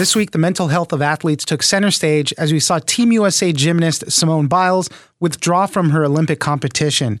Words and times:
This 0.00 0.16
week, 0.16 0.30
the 0.30 0.38
mental 0.38 0.68
health 0.68 0.94
of 0.94 1.02
athletes 1.02 1.44
took 1.44 1.62
center 1.62 1.90
stage 1.90 2.32
as 2.38 2.54
we 2.54 2.58
saw 2.58 2.78
Team 2.78 3.12
USA 3.12 3.52
gymnast 3.52 4.10
Simone 4.10 4.46
Biles 4.46 4.88
withdraw 5.20 5.66
from 5.66 5.90
her 5.90 6.06
Olympic 6.06 6.40
competition. 6.40 7.18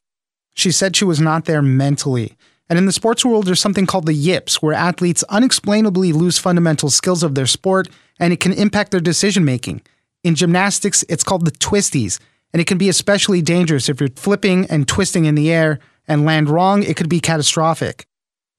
She 0.54 0.72
said 0.72 0.96
she 0.96 1.04
was 1.04 1.20
not 1.20 1.44
there 1.44 1.60
mentally. 1.60 2.38
And 2.70 2.78
in 2.78 2.86
the 2.86 2.92
sports 2.92 3.22
world, 3.22 3.44
there's 3.44 3.60
something 3.60 3.84
called 3.84 4.06
the 4.06 4.14
yips, 4.14 4.62
where 4.62 4.72
athletes 4.72 5.22
unexplainably 5.24 6.14
lose 6.14 6.38
fundamental 6.38 6.88
skills 6.88 7.22
of 7.22 7.34
their 7.34 7.44
sport 7.44 7.86
and 8.18 8.32
it 8.32 8.40
can 8.40 8.54
impact 8.54 8.92
their 8.92 9.00
decision 9.00 9.44
making. 9.44 9.82
In 10.24 10.34
gymnastics, 10.34 11.04
it's 11.06 11.22
called 11.22 11.44
the 11.44 11.52
twisties, 11.52 12.18
and 12.54 12.62
it 12.62 12.66
can 12.66 12.78
be 12.78 12.88
especially 12.88 13.42
dangerous 13.42 13.90
if 13.90 14.00
you're 14.00 14.08
flipping 14.16 14.64
and 14.70 14.88
twisting 14.88 15.26
in 15.26 15.34
the 15.34 15.52
air 15.52 15.80
and 16.08 16.24
land 16.24 16.48
wrong, 16.48 16.82
it 16.82 16.96
could 16.96 17.10
be 17.10 17.20
catastrophic. 17.20 18.06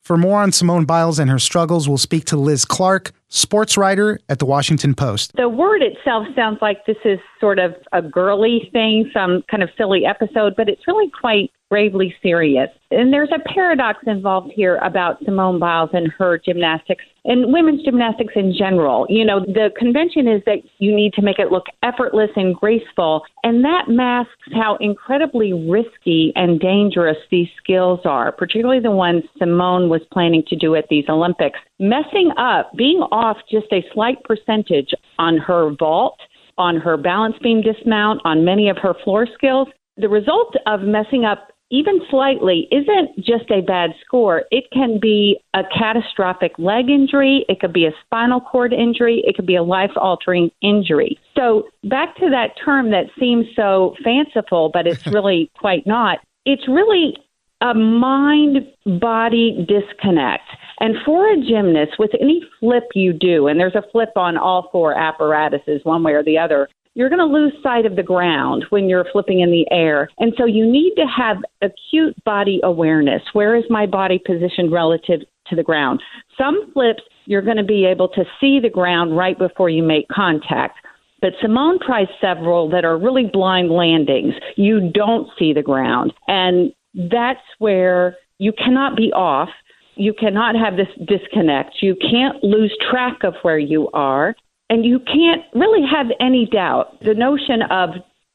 For 0.04 0.16
more 0.16 0.44
on 0.44 0.52
Simone 0.52 0.86
Biles 0.86 1.18
and 1.18 1.32
her 1.32 1.40
struggles, 1.40 1.90
we'll 1.90 1.98
speak 1.98 2.26
to 2.26 2.38
Liz 2.38 2.66
Clarke, 2.66 3.14
sports 3.32 3.78
writer 3.78 4.20
at 4.30 4.40
the 4.40 4.46
Washington 4.46 4.94
Post. 4.94 5.34
The 5.36 5.50
word 5.50 5.82
itself 5.82 6.28
sounds 6.36 6.60
like 6.62 6.86
this 6.86 6.98
is 7.04 7.18
sort 7.40 7.60
of 7.60 7.74
a 7.94 8.02
girly 8.02 8.70
thing, 8.72 9.10
some 9.14 9.44
kind 9.50 9.64
of 9.64 9.70
silly 9.78 10.06
episode, 10.06 10.54
but 10.56 10.70
it's 10.70 10.86
really 10.86 11.10
quite 11.20 11.50
gravely 11.72 12.14
serious. 12.22 12.68
And 12.92 13.14
there's 13.14 13.32
a 13.34 13.40
paradox 13.54 14.00
involved 14.06 14.52
here 14.54 14.76
about 14.84 15.24
Simone 15.24 15.58
Biles 15.58 15.92
and 15.94 16.12
her 16.18 16.38
gymnastics 16.38 17.06
and 17.24 17.54
women's 17.54 17.82
gymnastics 17.86 18.34
in 18.36 18.54
general. 18.58 19.06
You 19.08 19.24
know, 19.24 19.40
the 19.40 19.70
convention 19.80 20.28
is 20.28 20.42
that 20.46 20.58
you 20.80 20.94
need 20.94 21.14
to 21.14 21.22
make 21.22 21.40
it 21.40 21.50
look 21.50 21.68
effortless 21.82 22.30
and 22.36 22.54
graceful, 22.54 23.22
and 23.44 23.64
that 23.64 23.86
masks 23.88 24.34
how 24.54 24.78
incredibly 24.82 25.54
risky 25.54 26.34
and 26.36 26.60
dangerous 26.60 27.16
these 27.30 27.48
skills 27.64 28.02
are, 28.04 28.34
particularly 28.34 28.82
the 28.82 28.92
ones 28.92 29.24
Simone 29.40 29.88
was 29.88 30.02
planning 30.12 30.44
to 30.50 30.58
do 30.58 30.76
at 30.76 30.90
these 30.90 31.06
Olympics. 31.08 31.60
Messing 31.80 32.34
up, 32.38 32.74
being 32.76 33.00
off 33.14 33.38
just 33.50 33.68
a 33.72 33.86
slight 33.94 34.22
percentage 34.26 34.90
on 35.20 35.38
her 35.38 35.72
vault, 35.80 36.20
on 36.58 36.76
her 36.76 36.98
balance 36.98 37.36
beam 37.42 37.62
dismount, 37.62 38.20
on 38.26 38.44
many 38.44 38.68
of 38.68 38.78
her 38.78 38.94
floor 39.06 39.26
skills, 39.34 39.70
the 39.98 40.10
result 40.10 40.56
of 40.68 40.82
messing 40.82 41.26
up 41.26 41.51
even 41.72 42.02
slightly, 42.10 42.68
isn't 42.72 43.16
just 43.18 43.50
a 43.50 43.62
bad 43.62 43.92
score. 44.06 44.44
It 44.52 44.66
can 44.72 45.00
be 45.00 45.40
a 45.54 45.62
catastrophic 45.76 46.52
leg 46.58 46.90
injury, 46.90 47.46
it 47.50 47.60
could 47.60 47.74
be 47.74 47.86
a 47.86 47.92
spinal 48.06 48.42
cord 48.42 48.74
injury, 48.74 49.24
it 49.26 49.36
could 49.36 49.48
be 49.48 49.56
a 49.56 49.64
life 49.64 49.92
altering 49.96 50.52
injury. 50.62 51.18
So, 51.36 51.70
back 51.86 52.16
to 52.18 52.30
that 52.30 52.54
term 52.64 52.92
that 52.92 53.06
seems 53.20 53.48
so 53.56 53.96
fanciful, 54.04 54.70
but 54.74 54.86
it's 54.86 55.08
really 55.12 55.50
quite 55.58 55.88
not. 55.88 56.20
It's 56.46 56.68
really 56.68 57.16
a 57.62 57.74
mind 57.74 58.68
body 59.00 59.66
disconnect. 59.68 60.44
And 60.80 60.96
for 61.06 61.32
a 61.32 61.38
gymnast, 61.38 61.94
with 62.00 62.10
any 62.20 62.42
flip 62.60 62.86
you 62.96 63.14
do, 63.14 63.48
and 63.48 63.60
there's 63.60 63.76
a 63.76 63.84
flip 63.92 64.10
on 64.16 64.36
all 64.36 64.70
four 64.72 64.98
apparatuses, 64.98 65.82
one 65.84 66.02
way 66.02 66.14
or 66.14 66.24
the 66.24 66.40
other, 66.40 66.68
you're 66.94 67.10
going 67.10 67.20
to 67.20 67.26
lose 67.26 67.54
sight 67.64 67.86
of 67.86 67.96
the 67.96 68.04
ground 68.04 68.66
when 68.70 68.90
you're 68.90 69.06
flipping 69.12 69.40
in 69.40 69.52
the 69.52 69.66
air. 69.72 70.10
And 70.20 70.34
so 70.38 70.46
you 70.46 70.70
need 70.70 70.94
to 70.96 71.06
have 71.06 71.38
acute 71.62 72.22
body 72.26 72.60
awareness. 72.64 73.22
Where 73.34 73.56
is 73.56 73.64
my 73.70 73.86
body 73.86 74.20
positioned 74.26 74.72
relative 74.72 75.22
to 75.48 75.56
the 75.56 75.64
ground? 75.64 76.02
Some 76.38 76.72
flips, 76.74 77.04
you're 77.26 77.42
going 77.42 77.58
to 77.58 77.64
be 77.64 77.86
able 77.86 78.10
to 78.10 78.24
see 78.40 78.60
the 78.60 78.70
ground 78.70 79.16
right 79.16 79.38
before 79.38 79.70
you 79.70 79.84
make 79.84 80.08
contact. 80.10 80.78
But 81.22 81.34
Simone 81.42 81.80
tries 81.86 82.08
several 82.20 82.70
that 82.72 82.84
are 82.84 82.98
really 82.98 83.30
blind 83.32 83.70
landings. 83.70 84.34
You 84.58 84.92
don't 84.92 85.30
see 85.38 85.54
the 85.54 85.62
ground. 85.62 86.14
And 86.28 86.74
that's 86.94 87.40
where 87.60 88.18
you 88.40 88.52
cannot 88.52 88.98
be 88.98 89.14
off. 89.14 89.50
You 89.96 90.14
cannot 90.14 90.56
have 90.56 90.78
this 90.78 90.88
disconnect. 91.08 91.76
You 91.82 91.96
can't 91.96 92.44
lose 92.44 92.76
track 92.90 93.24
of 93.24 93.36
where 93.44 93.60
you 93.60 93.88
are 93.94 94.36
and 94.72 94.86
you 94.86 95.00
can't 95.00 95.42
really 95.54 95.86
have 95.86 96.08
any 96.22 96.48
doubt. 96.50 96.98
The 97.02 97.14
notion 97.14 97.62
of 97.70 97.90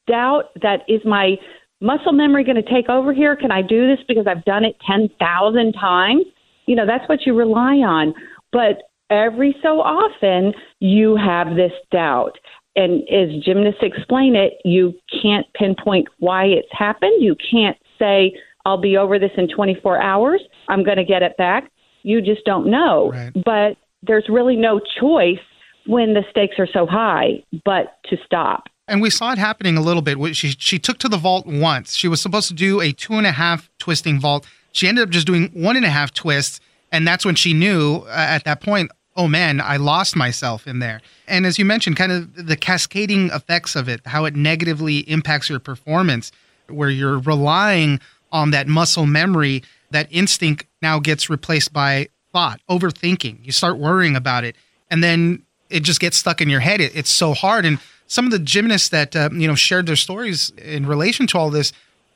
doubt 0.06 0.50
that 0.60 0.80
is 0.86 1.00
my 1.02 1.36
muscle 1.80 2.12
memory 2.12 2.44
going 2.44 2.62
to 2.62 2.70
take 2.70 2.91
over 2.91 3.14
here? 3.14 3.34
Can 3.36 3.50
I 3.50 3.62
do 3.62 3.88
this 3.88 4.04
because 4.06 4.26
I've 4.26 4.44
done 4.44 4.62
it 4.62 4.76
10,000 4.86 5.72
times? 5.72 6.26
You 6.66 6.76
know, 6.76 6.84
that's 6.86 7.08
what 7.08 7.20
you 7.24 7.34
rely 7.34 7.76
on. 7.76 8.12
But 8.52 8.82
every 9.08 9.56
so 9.62 9.80
often, 9.80 10.52
you 10.78 11.16
have 11.16 11.56
this 11.56 11.72
doubt. 11.91 12.32
And 12.76 13.03
as 13.08 13.42
gymnasts 13.42 13.80
explain 13.80 14.36
it, 14.36 14.58
you 14.62 14.92
can't 15.22 15.47
pinpoint 15.54 16.08
why 16.18 16.44
it's 16.44 16.68
happened. 16.70 17.22
You 17.22 17.34
can't 17.50 17.78
say, 17.98 18.34
I'll 18.66 18.80
be 18.80 18.98
over 18.98 19.18
this 19.18 19.30
in 19.38 19.48
24 19.48 20.03
hours. 20.03 20.42
I'm 20.68 20.84
going 20.84 20.98
to 20.98 21.04
get 21.04 21.22
it 21.22 21.38
back. 21.38 21.70
You 22.03 22.20
just 22.20 22.44
don't 22.44 22.70
know. 22.70 23.12
Right. 23.12 23.32
But 23.42 23.78
there's 24.03 24.26
really 24.28 24.56
no 24.56 24.82
choice 25.00 25.38
when 25.86 26.14
the 26.14 26.24
stakes 26.30 26.56
are 26.58 26.69
so 26.72 26.86
high, 26.86 27.42
but 27.64 27.98
to 28.10 28.16
stop. 28.24 28.69
And 28.88 29.02
we 29.02 29.10
saw 29.10 29.32
it 29.32 29.38
happening 29.38 29.76
a 29.76 29.80
little 29.80 30.02
bit. 30.02 30.36
She 30.36 30.50
she 30.50 30.78
took 30.78 30.98
to 30.98 31.08
the 31.08 31.16
vault 31.16 31.47
once. 31.47 31.97
She 31.97 32.08
was 32.08 32.20
supposed 32.20 32.48
to 32.48 32.54
do 32.54 32.80
a 32.80 32.92
two 32.92 33.14
and 33.14 33.26
a 33.26 33.32
half 33.32 33.69
twisting 33.78 34.20
vault. 34.20 34.47
She 34.72 34.86
ended 34.86 35.04
up 35.04 35.10
just 35.10 35.26
doing 35.26 35.50
one 35.54 35.76
and 35.76 35.84
a 35.84 35.91
half 35.91 36.12
twists, 36.12 36.60
and 36.92 37.06
that's 37.06 37.24
when 37.24 37.34
she 37.34 37.52
knew 37.52 38.04
uh, 38.06 38.10
at 38.10 38.44
that 38.44 38.60
point, 38.60 38.91
oh 39.16 39.26
man, 39.26 39.60
I 39.60 39.76
lost 39.76 40.14
myself 40.14 40.66
in 40.66 40.78
there. 40.78 41.00
And 41.26 41.47
as 41.47 41.58
you 41.58 41.64
mentioned, 41.64 41.97
kind 41.97 42.12
of 42.12 42.47
the 42.47 42.56
cascading 42.56 43.30
effects 43.30 43.74
of 43.74 43.88
it, 43.88 44.06
how 44.06 44.24
it 44.24 44.36
negatively 44.36 44.98
impacts 44.98 45.48
your 45.48 45.58
performance, 45.58 46.30
where 46.68 46.91
you're 46.91 47.18
relying 47.18 47.98
on 48.30 48.50
that 48.50 48.68
muscle 48.68 49.06
memory, 49.06 49.62
that 49.91 50.06
instinct 50.10 50.66
now 50.82 51.00
gets 51.00 51.30
replaced 51.30 51.72
by 51.72 52.08
thought, 52.32 52.60
overthinking. 52.68 53.44
You 53.44 53.53
start 53.53 53.78
worrying 53.78 54.14
about 54.14 54.44
it, 54.44 54.54
and 54.91 55.03
then 55.03 55.42
it 55.71 55.81
just 55.81 56.00
gets 56.00 56.16
stuck 56.16 56.41
in 56.41 56.49
your 56.49 56.60
head. 56.60 56.81
It, 56.81 56.94
it's 56.94 57.10
so 57.10 57.34
hard. 57.34 57.65
And 57.65 57.78
some 58.06 58.25
of 58.25 58.31
the 58.31 58.38
gymnasts 58.38 58.88
that 58.91 59.15
uh, 59.16 59.31
you 59.32 59.49
know 59.49 59.54
shared 59.54 59.87
their 59.87 59.97
stories 59.97 60.50
in 60.59 60.87
relation 60.87 61.27
to 61.28 61.38
all 61.38 61.50
this, 61.50 61.72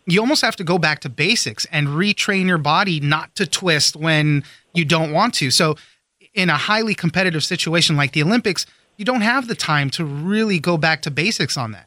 you 0.07 0.21
almost 0.21 0.43
have 0.43 0.57
to 0.57 0.65
go 0.65 0.79
back 0.79 1.01
to 1.01 1.09
basics 1.09 1.67
and 1.67 1.89
retrain 1.89 2.47
your 2.47 2.59
body 2.59 3.01
not 3.01 3.35
to 3.37 3.47
twist 3.47 3.97
when 3.97 4.45
you 4.73 4.85
don't 4.85 5.13
want 5.13 5.35
to. 5.35 5.51
So, 5.51 5.77
in 6.35 6.49
a 6.49 6.57
highly 6.57 6.95
competitive 6.95 7.45
situation 7.45 7.97
like 7.97 8.13
the 8.13 8.23
Olympics, 8.23 8.67
you 8.97 9.05
don't 9.05 9.23
have 9.23 9.49
the 9.49 9.55
time 9.55 9.91
to 9.91 10.05
really 10.05 10.59
go 10.59 10.77
back 10.77 11.03
to 11.03 11.11
basics 11.11 11.57
on 11.57 11.73
that. 11.73 11.87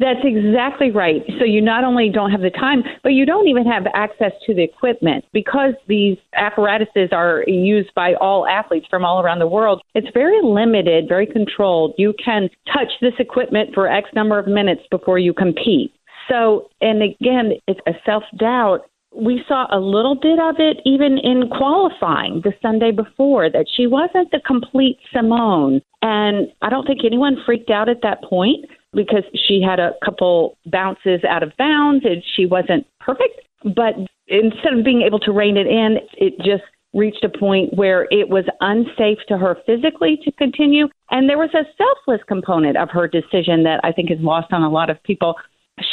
That's 0.00 0.20
exactly 0.22 0.92
right. 0.92 1.22
So 1.38 1.44
you 1.44 1.60
not 1.60 1.82
only 1.82 2.08
don't 2.08 2.30
have 2.30 2.40
the 2.40 2.50
time, 2.50 2.84
but 3.02 3.10
you 3.10 3.26
don't 3.26 3.48
even 3.48 3.66
have 3.66 3.84
access 3.94 4.32
to 4.46 4.54
the 4.54 4.62
equipment 4.62 5.24
because 5.32 5.74
these 5.88 6.16
apparatuses 6.34 7.08
are 7.10 7.42
used 7.48 7.92
by 7.94 8.14
all 8.14 8.46
athletes 8.46 8.86
from 8.88 9.04
all 9.04 9.20
around 9.20 9.40
the 9.40 9.48
world. 9.48 9.82
It's 9.94 10.06
very 10.14 10.40
limited, 10.42 11.08
very 11.08 11.26
controlled. 11.26 11.94
You 11.98 12.14
can 12.24 12.48
touch 12.72 12.92
this 13.00 13.14
equipment 13.18 13.70
for 13.74 13.88
X 13.88 14.08
number 14.14 14.38
of 14.38 14.46
minutes 14.46 14.82
before 14.88 15.18
you 15.18 15.34
compete. 15.34 15.92
So, 16.28 16.68
and 16.80 17.02
again, 17.02 17.52
it's 17.66 17.80
a 17.86 17.92
self 18.06 18.22
doubt. 18.36 18.82
We 19.16 19.42
saw 19.48 19.66
a 19.72 19.80
little 19.80 20.14
bit 20.14 20.38
of 20.38 20.56
it 20.58 20.76
even 20.84 21.18
in 21.18 21.48
qualifying 21.48 22.42
the 22.44 22.52
Sunday 22.62 22.92
before 22.92 23.50
that 23.50 23.66
she 23.74 23.86
wasn't 23.86 24.30
the 24.30 24.40
complete 24.46 24.98
Simone. 25.12 25.80
And 26.02 26.48
I 26.62 26.68
don't 26.68 26.86
think 26.86 27.00
anyone 27.04 27.38
freaked 27.44 27.70
out 27.70 27.88
at 27.88 28.02
that 28.02 28.22
point 28.22 28.66
because 28.92 29.24
she 29.46 29.62
had 29.62 29.78
a 29.78 29.92
couple 30.04 30.56
bounces 30.66 31.20
out 31.28 31.42
of 31.42 31.52
bounds 31.58 32.04
and 32.04 32.22
she 32.36 32.46
wasn't 32.46 32.86
perfect. 33.00 33.40
But 33.64 33.94
instead 34.28 34.72
of 34.72 34.84
being 34.84 35.02
able 35.02 35.18
to 35.20 35.32
rein 35.32 35.56
it 35.56 35.66
in, 35.66 35.98
it 36.16 36.38
just 36.38 36.62
reached 36.94 37.22
a 37.22 37.38
point 37.38 37.74
where 37.74 38.06
it 38.10 38.28
was 38.28 38.44
unsafe 38.60 39.18
to 39.28 39.36
her 39.36 39.58
physically 39.66 40.18
to 40.24 40.32
continue. 40.32 40.88
And 41.10 41.28
there 41.28 41.38
was 41.38 41.50
a 41.54 41.66
selfless 41.76 42.22
component 42.26 42.76
of 42.76 42.88
her 42.90 43.06
decision 43.06 43.62
that 43.64 43.80
I 43.84 43.92
think 43.92 44.10
is 44.10 44.18
lost 44.20 44.52
on 44.52 44.62
a 44.62 44.70
lot 44.70 44.90
of 44.90 45.02
people. 45.02 45.34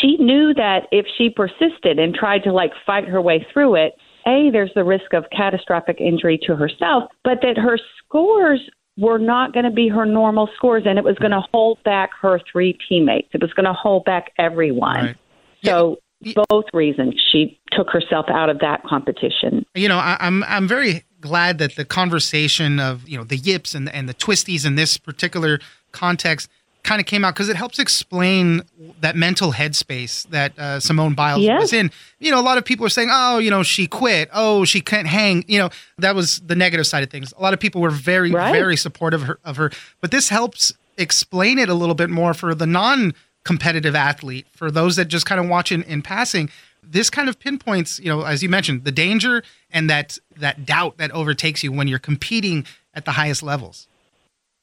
She 0.01 0.18
knew 0.18 0.53
that 0.53 0.88
if 0.92 1.06
she 1.18 1.30
persisted 1.30 2.00
and 2.00 2.15
tried 2.15 2.44
to 2.44 2.53
like 2.53 2.71
fight 2.86 3.07
her 3.07 3.21
way 3.21 3.45
through 3.51 3.75
it, 3.75 3.94
a, 4.25 4.50
there's 4.51 4.71
the 4.74 4.83
risk 4.83 5.13
of 5.13 5.25
catastrophic 5.36 5.97
injury 6.00 6.39
to 6.47 6.56
herself, 6.56 7.03
but 7.24 7.39
that 7.42 7.57
her 7.57 7.77
scores 8.00 8.62
were 8.97 9.18
not 9.18 9.53
going 9.53 9.65
to 9.65 9.71
be 9.71 9.89
her 9.89 10.06
normal 10.06 10.50
scores, 10.56 10.83
and 10.86 10.97
it 10.97 11.03
was 11.03 11.18
going 11.18 11.31
to 11.31 11.44
hold 11.51 11.83
back 11.83 12.12
her 12.21 12.39
three 12.51 12.77
teammates. 12.88 13.30
It 13.33 13.42
was 13.42 13.53
going 13.53 13.65
to 13.65 13.74
hold 13.74 14.06
back 14.06 14.31
everyone. 14.38 14.95
Right. 14.95 15.15
So. 15.63 15.97
Yeah. 16.21 16.42
Both 16.50 16.65
reasons 16.74 17.13
she 17.31 17.59
took 17.71 17.89
herself 17.89 18.27
out 18.30 18.50
of 18.50 18.59
that 18.59 18.81
competition. 18.83 19.63
You 19.75 19.89
know, 19.89 19.97
I, 19.97 20.18
I'm 20.19 20.44
I'm 20.45 20.68
very 20.68 21.03
glad 21.19 21.57
that 21.57 21.75
the 21.75 21.86
conversation 21.86 22.80
of 22.80 23.07
you 23.07 23.18
know 23.18 23.25
the 23.25 23.36
yips 23.36 23.75
and 23.75 23.89
and 23.89 24.07
the 24.07 24.13
twisties 24.13 24.65
in 24.65 24.75
this 24.75 24.97
particular 24.97 25.59
context 25.92 26.50
kind 26.86 27.02
of 27.02 27.06
came 27.06 27.26
out 27.26 27.34
because 27.34 27.50
it 27.50 27.58
helps 27.58 27.80
explain 27.80 28.62
that 29.02 29.16
mental 29.18 29.52
headspace 29.52 30.26
that 30.30 30.58
uh, 30.58 30.80
Simone 30.80 31.14
Biles 31.16 31.42
Yes. 31.42 31.60
was 31.60 31.74
in. 31.74 31.92
You 32.20 32.32
know, 32.32 32.40
a 32.40 32.44
lot 32.50 32.58
of 32.58 32.64
people 32.64 32.86
are 32.86 32.90
saying, 32.90 33.10
"Oh, 33.12 33.40
you 33.40 33.50
know, 33.52 33.64
she 33.64 33.88
quit. 33.88 34.30
Oh, 34.34 34.64
she 34.64 34.80
can't 34.80 35.08
hang." 35.08 35.44
You 35.48 35.60
know, 35.60 35.70
that 35.98 36.16
was 36.16 36.40
the 36.40 36.56
negative 36.56 36.88
side 36.88 37.04
of 37.04 37.10
things. 37.10 37.34
A 37.38 37.42
lot 37.42 37.54
of 37.54 37.60
people 37.60 37.82
were 37.82 37.90
very, 37.90 38.32
Right. 38.32 38.54
very 38.54 38.78
supportive 38.78 39.22
of 39.24 39.28
her, 39.28 39.40
of 39.44 39.58
her. 39.58 39.72
But 40.00 40.12
this 40.12 40.30
helps 40.30 40.72
explain 40.98 41.60
it 41.60 41.68
a 41.68 41.74
little 41.74 41.96
bit 41.96 42.10
more 42.10 42.34
for 42.34 42.56
the 42.56 42.66
non-competitive 42.66 43.96
athlete, 43.96 44.48
for 44.56 44.72
those 44.72 44.96
that 44.96 45.06
just 45.06 45.26
kind 45.26 45.42
of 45.42 45.48
watch 45.50 45.72
in, 45.72 45.84
in 45.84 46.02
passing. 46.02 46.50
This 46.84 47.10
kind 47.10 47.28
of 47.28 47.40
pinpoints, 47.40 48.00
you 48.00 48.10
know, 48.10 48.22
as 48.22 48.44
you 48.44 48.50
mentioned, 48.50 48.84
the 48.86 48.92
danger 48.92 49.44
and 49.72 49.90
that 49.90 50.18
that 50.38 50.66
doubt 50.66 50.98
that 50.98 51.12
overtakes 51.12 51.64
you 51.64 51.72
when 51.72 51.88
you're 51.88 52.00
competing 52.00 52.66
at 52.94 53.06
the 53.06 53.12
highest 53.12 53.42
levels. 53.44 53.88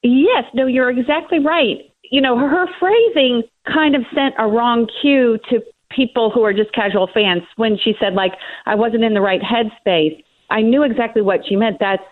Yes, 0.01 0.45
no, 0.53 0.65
you're 0.65 0.89
exactly 0.89 1.39
right. 1.39 1.89
You 2.13 2.21
know, 2.21 2.37
her 2.37 2.67
phrasing 2.79 3.41
kind 3.65 3.95
of 3.95 4.03
sent 4.13 4.35
a 4.37 4.45
wrong 4.45 4.87
cue 5.01 5.39
to 5.49 5.61
people 5.89 6.29
who 6.29 6.43
are 6.43 6.53
just 6.53 6.71
casual 6.71 7.09
fans 7.11 7.41
when 7.55 7.75
she 7.83 7.95
said, 7.99 8.13
like, 8.13 8.33
I 8.67 8.75
wasn't 8.75 9.03
in 9.03 9.15
the 9.15 9.21
right 9.21 9.41
headspace. 9.41 10.23
I 10.51 10.61
knew 10.61 10.83
exactly 10.83 11.23
what 11.23 11.39
she 11.49 11.55
meant. 11.55 11.77
That's 11.79 12.03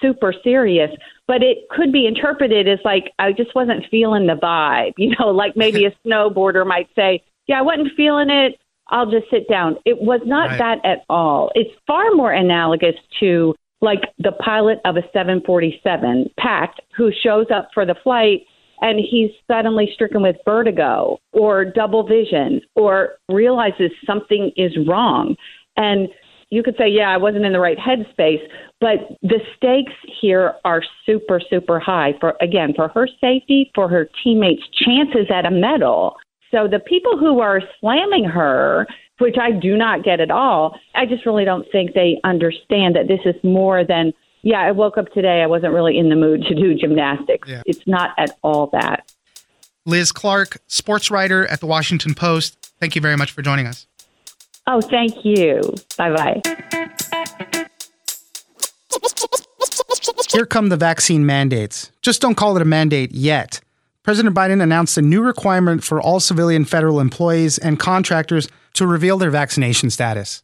super 0.00 0.32
serious. 0.44 0.92
But 1.26 1.42
it 1.42 1.68
could 1.70 1.90
be 1.92 2.06
interpreted 2.06 2.68
as 2.68 2.78
like, 2.84 3.10
I 3.18 3.32
just 3.32 3.52
wasn't 3.56 3.84
feeling 3.90 4.28
the 4.28 4.34
vibe. 4.36 4.92
You 4.96 5.16
know, 5.18 5.30
like 5.30 5.56
maybe 5.56 5.86
a 5.86 5.90
snowboarder 6.06 6.64
might 6.64 6.88
say, 6.94 7.20
Yeah, 7.48 7.58
I 7.58 7.62
wasn't 7.62 7.88
feeling 7.96 8.30
it. 8.30 8.60
I'll 8.90 9.10
just 9.10 9.28
sit 9.28 9.48
down. 9.48 9.74
It 9.84 10.00
was 10.00 10.20
not 10.24 10.50
Right. 10.50 10.58
that 10.58 10.84
at 10.84 11.04
all. 11.10 11.50
It's 11.56 11.74
far 11.84 12.12
more 12.12 12.30
analogous 12.30 12.94
to 13.18 13.56
like 13.80 14.02
the 14.20 14.32
pilot 14.32 14.78
of 14.84 14.96
a 14.96 15.02
747 15.12 16.30
packed 16.38 16.80
who 16.96 17.10
shows 17.10 17.46
up 17.52 17.70
for 17.74 17.84
the 17.84 17.96
flight 18.04 18.42
and 18.80 18.98
he's 18.98 19.30
suddenly 19.46 19.90
stricken 19.94 20.22
with 20.22 20.36
vertigo 20.44 21.18
or 21.32 21.64
double 21.64 22.06
vision 22.06 22.60
or 22.74 23.14
realizes 23.28 23.90
something 24.06 24.52
is 24.56 24.72
wrong. 24.86 25.36
And 25.76 26.08
you 26.50 26.62
could 26.62 26.76
say, 26.78 26.88
yeah, 26.88 27.10
I 27.10 27.16
wasn't 27.16 27.44
in 27.44 27.52
the 27.52 27.60
right 27.60 27.76
headspace, 27.76 28.40
but 28.80 29.16
the 29.22 29.40
stakes 29.56 29.92
here 30.20 30.54
are 30.64 30.82
super, 31.04 31.40
super 31.50 31.78
high 31.78 32.14
for, 32.20 32.36
again, 32.40 32.72
for 32.74 32.88
her 32.88 33.06
safety, 33.20 33.70
for 33.74 33.88
her 33.88 34.08
teammates' 34.24 34.62
chances 34.72 35.26
at 35.32 35.44
a 35.44 35.50
medal. 35.50 36.16
So 36.50 36.66
the 36.66 36.80
people 36.80 37.18
who 37.18 37.40
are 37.40 37.60
slamming 37.80 38.24
her, 38.24 38.86
which 39.18 39.36
I 39.38 39.50
do 39.50 39.76
not 39.76 40.04
get 40.04 40.20
at 40.20 40.30
all, 40.30 40.78
I 40.94 41.04
just 41.04 41.26
really 41.26 41.44
don't 41.44 41.66
think 41.70 41.92
they 41.92 42.18
understand 42.24 42.96
that 42.96 43.08
this 43.08 43.20
is 43.26 43.34
more 43.44 43.84
than, 43.84 44.14
yeah, 44.42 44.60
I 44.60 44.72
woke 44.72 44.98
up 44.98 45.12
today, 45.12 45.42
I 45.42 45.46
wasn't 45.46 45.72
really 45.72 45.98
in 45.98 46.08
the 46.08 46.16
mood 46.16 46.42
to 46.44 46.54
do 46.54 46.74
gymnastics. 46.74 47.48
Yeah. 47.48 47.62
It's 47.66 47.86
not 47.86 48.10
at 48.18 48.38
all 48.42 48.68
that. 48.72 49.12
Liz 49.86 50.12
Clarke, 50.12 50.58
sports 50.66 51.10
writer 51.10 51.46
at 51.46 51.60
the 51.60 51.66
Washington 51.66 52.14
Post. 52.14 52.72
Thank 52.80 52.94
you 52.94 53.00
very 53.00 53.16
much 53.16 53.32
for 53.32 53.42
joining 53.42 53.66
us. 53.66 53.86
Oh, 54.66 54.80
thank 54.80 55.24
you. 55.24 55.62
Bye 55.96 56.14
bye. 56.14 56.42
Here 60.30 60.44
come 60.44 60.68
the 60.68 60.76
vaccine 60.76 61.24
mandates. 61.24 61.90
Just 62.02 62.20
don't 62.20 62.34
call 62.34 62.54
it 62.56 62.62
a 62.62 62.66
mandate 62.66 63.12
yet. 63.12 63.60
President 64.02 64.34
Biden 64.34 64.62
announced 64.62 64.96
a 64.98 65.02
new 65.02 65.22
requirement 65.22 65.82
for 65.82 66.00
all 66.00 66.20
civilian 66.20 66.64
federal 66.64 67.00
employees 67.00 67.58
and 67.58 67.78
contractors 67.78 68.48
to 68.74 68.86
reveal 68.86 69.18
their 69.18 69.30
vaccination 69.30 69.90
status. 69.90 70.42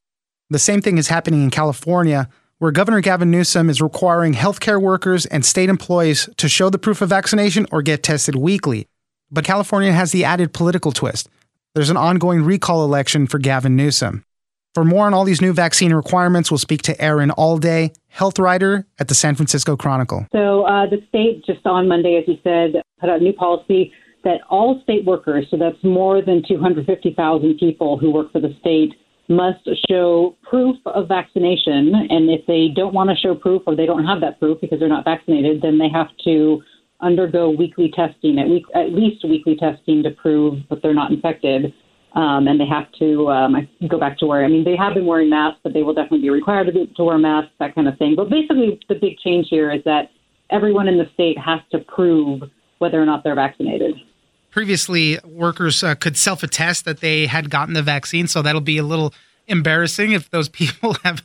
The 0.50 0.58
same 0.58 0.80
thing 0.82 0.98
is 0.98 1.08
happening 1.08 1.42
in 1.42 1.50
California, 1.50 2.28
where 2.64 2.72
Governor 2.72 3.02
Gavin 3.02 3.30
Newsom 3.30 3.68
is 3.68 3.82
requiring 3.82 4.32
healthcare 4.32 4.80
workers 4.80 5.26
and 5.26 5.44
state 5.44 5.68
employees 5.68 6.30
to 6.38 6.48
show 6.48 6.70
the 6.70 6.78
proof 6.78 7.02
of 7.02 7.10
vaccination 7.10 7.66
or 7.70 7.82
get 7.82 8.02
tested 8.02 8.36
weekly. 8.36 8.88
But 9.30 9.44
California 9.44 9.92
has 9.92 10.12
the 10.12 10.24
added 10.24 10.54
political 10.54 10.90
twist. 10.90 11.28
There's 11.74 11.90
an 11.90 11.98
ongoing 11.98 12.42
recall 12.42 12.82
election 12.82 13.26
for 13.26 13.38
Gavin 13.38 13.76
Newsom. 13.76 14.24
For 14.72 14.82
more 14.82 15.04
on 15.04 15.12
all 15.12 15.24
these 15.24 15.42
new 15.42 15.52
vaccine 15.52 15.92
requirements, 15.92 16.50
we'll 16.50 16.56
speak 16.56 16.80
to 16.84 16.98
Erin 16.98 17.32
Allday, 17.36 17.94
health 18.08 18.38
writer 18.38 18.86
at 18.98 19.08
the 19.08 19.14
San 19.14 19.34
Francisco 19.34 19.76
Chronicle. 19.76 20.26
So 20.32 20.62
uh, 20.64 20.86
the 20.86 21.04
state 21.10 21.44
just 21.44 21.66
on 21.66 21.86
Monday, 21.86 22.16
as 22.16 22.26
you 22.26 22.38
said, 22.42 22.80
put 22.98 23.10
out 23.10 23.20
a 23.20 23.22
new 23.22 23.34
policy 23.34 23.92
that 24.22 24.40
all 24.48 24.80
state 24.84 25.04
workers, 25.04 25.44
so 25.50 25.58
that's 25.58 25.84
more 25.84 26.22
than 26.22 26.42
250,000 26.48 27.58
people 27.58 27.98
who 27.98 28.10
work 28.10 28.32
for 28.32 28.40
the 28.40 28.56
state, 28.58 28.94
must 29.28 29.68
show 29.88 30.36
proof 30.48 30.76
of 30.86 31.08
vaccination. 31.08 31.94
And 32.10 32.30
if 32.30 32.46
they 32.46 32.68
don't 32.74 32.94
want 32.94 33.10
to 33.10 33.16
show 33.16 33.34
proof 33.34 33.62
or 33.66 33.74
they 33.74 33.86
don't 33.86 34.04
have 34.04 34.20
that 34.20 34.38
proof 34.38 34.60
because 34.60 34.78
they're 34.78 34.88
not 34.88 35.04
vaccinated, 35.04 35.62
then 35.62 35.78
they 35.78 35.88
have 35.88 36.08
to 36.24 36.62
undergo 37.00 37.50
weekly 37.50 37.90
testing, 37.94 38.38
at, 38.38 38.48
week, 38.48 38.64
at 38.74 38.92
least 38.92 39.24
weekly 39.24 39.56
testing 39.56 40.02
to 40.02 40.10
prove 40.10 40.60
that 40.70 40.82
they're 40.82 40.94
not 40.94 41.10
infected. 41.10 41.72
Um, 42.14 42.46
and 42.46 42.60
they 42.60 42.66
have 42.66 42.86
to 43.00 43.28
um, 43.28 43.68
go 43.88 43.98
back 43.98 44.18
to 44.18 44.26
where 44.26 44.44
I 44.44 44.48
mean 44.48 44.62
they 44.62 44.76
have 44.76 44.94
been 44.94 45.04
wearing 45.04 45.28
masks, 45.28 45.58
but 45.64 45.72
they 45.72 45.82
will 45.82 45.94
definitely 45.94 46.20
be 46.20 46.30
required 46.30 46.66
to, 46.66 46.72
be, 46.72 46.92
to 46.96 47.02
wear 47.02 47.18
masks, 47.18 47.50
that 47.58 47.74
kind 47.74 47.88
of 47.88 47.98
thing. 47.98 48.14
But 48.14 48.30
basically, 48.30 48.78
the 48.88 48.94
big 48.94 49.18
change 49.18 49.48
here 49.50 49.72
is 49.72 49.82
that 49.84 50.10
everyone 50.50 50.86
in 50.86 50.96
the 50.96 51.06
state 51.14 51.36
has 51.38 51.58
to 51.72 51.80
prove 51.80 52.42
whether 52.78 53.02
or 53.02 53.04
not 53.04 53.24
they're 53.24 53.34
vaccinated. 53.34 53.96
Previously, 54.54 55.18
workers 55.24 55.82
uh, 55.82 55.96
could 55.96 56.16
self 56.16 56.44
attest 56.44 56.84
that 56.84 57.00
they 57.00 57.26
had 57.26 57.50
gotten 57.50 57.74
the 57.74 57.82
vaccine, 57.82 58.28
so 58.28 58.40
that'll 58.40 58.60
be 58.60 58.78
a 58.78 58.84
little 58.84 59.12
embarrassing 59.48 60.12
if 60.12 60.30
those 60.30 60.48
people 60.60 60.94
have 61.02 61.24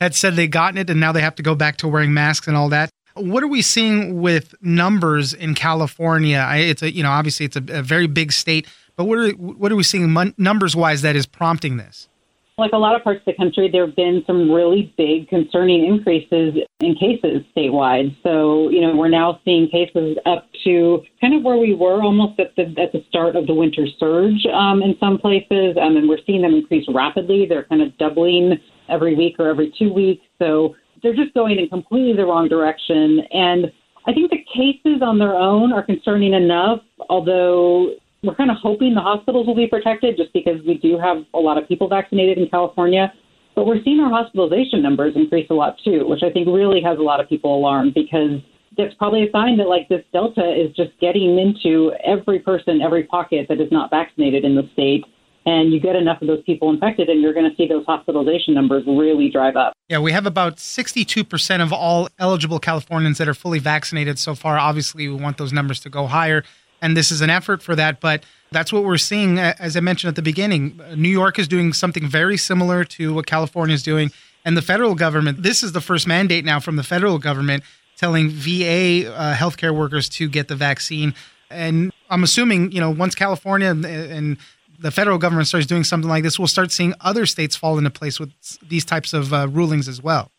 had 0.00 0.14
said 0.14 0.36
they 0.36 0.46
gotten 0.46 0.78
it 0.78 0.88
and 0.88 1.00
now 1.00 1.10
they 1.10 1.20
have 1.20 1.34
to 1.34 1.42
go 1.42 1.56
back 1.56 1.78
to 1.78 1.88
wearing 1.88 2.14
masks 2.14 2.46
and 2.46 2.56
all 2.56 2.68
that. 2.68 2.88
What 3.14 3.42
are 3.42 3.48
we 3.48 3.62
seeing 3.62 4.22
with 4.22 4.54
numbers 4.62 5.34
in 5.34 5.56
California? 5.56 6.38
I, 6.38 6.58
it's 6.58 6.80
a 6.80 6.94
you 6.94 7.02
know 7.02 7.10
obviously 7.10 7.46
it's 7.46 7.56
a, 7.56 7.64
a 7.68 7.82
very 7.82 8.06
big 8.06 8.30
state, 8.30 8.68
but 8.94 9.06
what 9.06 9.18
are 9.18 9.30
what 9.30 9.72
are 9.72 9.76
we 9.76 9.82
seeing 9.82 10.12
mon- 10.12 10.34
numbers 10.38 10.76
wise 10.76 11.02
that 11.02 11.16
is 11.16 11.26
prompting 11.26 11.78
this? 11.78 12.08
Like 12.58 12.72
a 12.72 12.76
lot 12.76 12.96
of 12.96 13.04
parts 13.04 13.20
of 13.20 13.26
the 13.26 13.34
country, 13.34 13.70
there 13.70 13.86
have 13.86 13.94
been 13.94 14.24
some 14.26 14.50
really 14.50 14.92
big 14.98 15.28
concerning 15.28 15.86
increases 15.86 16.54
in 16.80 16.96
cases 16.96 17.46
statewide. 17.56 18.16
So, 18.24 18.68
you 18.70 18.80
know, 18.80 18.96
we're 18.96 19.08
now 19.08 19.40
seeing 19.44 19.68
cases 19.68 20.18
up 20.26 20.48
to 20.64 21.00
kind 21.20 21.34
of 21.34 21.44
where 21.44 21.56
we 21.56 21.74
were 21.74 22.02
almost 22.02 22.40
at 22.40 22.56
the 22.56 22.64
at 22.82 22.90
the 22.90 23.04
start 23.08 23.36
of 23.36 23.46
the 23.46 23.54
winter 23.54 23.86
surge 24.00 24.44
um, 24.52 24.82
in 24.82 24.96
some 24.98 25.18
places, 25.18 25.76
um, 25.80 25.96
and 25.96 26.08
we're 26.08 26.18
seeing 26.26 26.42
them 26.42 26.54
increase 26.54 26.84
rapidly. 26.92 27.46
They're 27.48 27.64
kind 27.64 27.80
of 27.80 27.96
doubling 27.96 28.58
every 28.88 29.14
week 29.14 29.36
or 29.38 29.48
every 29.48 29.72
two 29.78 29.92
weeks. 29.92 30.24
So 30.40 30.74
they're 31.02 31.14
just 31.14 31.34
going 31.34 31.60
in 31.60 31.68
completely 31.68 32.14
the 32.16 32.26
wrong 32.26 32.48
direction. 32.48 33.20
And 33.32 33.70
I 34.06 34.12
think 34.12 34.30
the 34.30 34.44
cases 34.52 35.00
on 35.00 35.18
their 35.18 35.34
own 35.34 35.72
are 35.72 35.82
concerning 35.82 36.34
enough, 36.34 36.80
although 37.08 37.94
we're 38.22 38.34
kind 38.34 38.50
of 38.50 38.56
hoping 38.60 38.94
the 38.94 39.00
hospitals 39.00 39.46
will 39.46 39.54
be 39.54 39.66
protected 39.66 40.16
just 40.16 40.32
because 40.32 40.60
we 40.66 40.78
do 40.78 40.98
have 40.98 41.18
a 41.34 41.38
lot 41.38 41.56
of 41.56 41.68
people 41.68 41.88
vaccinated 41.88 42.38
in 42.38 42.48
California. 42.48 43.12
But 43.54 43.66
we're 43.66 43.82
seeing 43.82 44.00
our 44.00 44.10
hospitalization 44.10 44.82
numbers 44.82 45.14
increase 45.16 45.48
a 45.50 45.54
lot 45.54 45.76
too, 45.84 46.06
which 46.08 46.22
I 46.22 46.30
think 46.30 46.46
really 46.46 46.80
has 46.82 46.98
a 46.98 47.02
lot 47.02 47.20
of 47.20 47.28
people 47.28 47.56
alarmed 47.56 47.94
because 47.94 48.40
that's 48.76 48.94
probably 48.94 49.26
a 49.26 49.30
sign 49.32 49.56
that 49.58 49.68
like 49.68 49.88
this 49.88 50.04
Delta 50.12 50.44
is 50.44 50.74
just 50.76 50.90
getting 51.00 51.38
into 51.38 51.92
every 52.04 52.38
person, 52.38 52.80
every 52.80 53.04
pocket 53.04 53.46
that 53.48 53.60
is 53.60 53.70
not 53.72 53.90
vaccinated 53.90 54.44
in 54.44 54.54
the 54.54 54.68
state. 54.72 55.04
And 55.46 55.72
you 55.72 55.80
get 55.80 55.96
enough 55.96 56.20
of 56.20 56.28
those 56.28 56.42
people 56.42 56.68
infected, 56.68 57.08
and 57.08 57.22
you're 57.22 57.32
going 57.32 57.48
to 57.48 57.56
see 57.56 57.66
those 57.66 57.86
hospitalization 57.86 58.52
numbers 58.52 58.84
really 58.86 59.30
drive 59.30 59.56
up. 59.56 59.72
Yeah, 59.88 59.98
we 59.98 60.12
have 60.12 60.26
about 60.26 60.56
62% 60.56 61.62
of 61.62 61.72
all 61.72 62.08
eligible 62.18 62.58
Californians 62.58 63.16
that 63.16 63.28
are 63.28 63.34
fully 63.34 63.58
vaccinated 63.58 64.18
so 64.18 64.34
far. 64.34 64.58
Obviously, 64.58 65.08
we 65.08 65.14
want 65.14 65.38
those 65.38 65.52
numbers 65.52 65.80
to 65.80 65.88
go 65.88 66.06
higher, 66.06 66.44
and 66.80 66.96
this 66.96 67.10
is 67.10 67.20
an 67.20 67.30
effort 67.30 67.62
for 67.62 67.74
that. 67.76 68.00
But 68.00 68.24
that's 68.50 68.72
what 68.72 68.84
we're 68.84 68.98
seeing, 68.98 69.38
as 69.38 69.76
I 69.76 69.80
mentioned 69.80 70.08
at 70.08 70.16
the 70.16 70.22
beginning. 70.22 70.80
New 70.94 71.08
York 71.08 71.38
is 71.38 71.48
doing 71.48 71.72
something 71.72 72.06
very 72.06 72.36
similar 72.36 72.84
to 72.84 73.14
what 73.14 73.26
California 73.26 73.74
is 73.74 73.82
doing. 73.82 74.10
And 74.44 74.56
the 74.56 74.62
federal 74.62 74.94
government, 74.94 75.42
this 75.42 75.62
is 75.62 75.72
the 75.72 75.80
first 75.80 76.06
mandate 76.06 76.44
now 76.44 76.60
from 76.60 76.76
the 76.76 76.82
federal 76.82 77.18
government 77.18 77.64
telling 77.96 78.30
VA 78.30 79.12
uh, 79.12 79.34
healthcare 79.34 79.74
workers 79.74 80.08
to 80.08 80.28
get 80.28 80.48
the 80.48 80.54
vaccine. 80.54 81.14
And 81.50 81.92
I'm 82.08 82.22
assuming, 82.22 82.72
you 82.72 82.80
know, 82.80 82.90
once 82.90 83.14
California 83.14 83.68
and, 83.70 83.84
and 83.84 84.36
the 84.78 84.90
federal 84.90 85.18
government 85.18 85.48
starts 85.48 85.66
doing 85.66 85.84
something 85.84 86.08
like 86.08 86.22
this, 86.22 86.38
we'll 86.38 86.48
start 86.48 86.70
seeing 86.70 86.94
other 87.00 87.26
states 87.26 87.56
fall 87.56 87.76
into 87.76 87.90
place 87.90 88.20
with 88.20 88.30
these 88.66 88.84
types 88.84 89.12
of 89.12 89.34
uh, 89.34 89.48
rulings 89.48 89.88
as 89.88 90.02
well. 90.02 90.30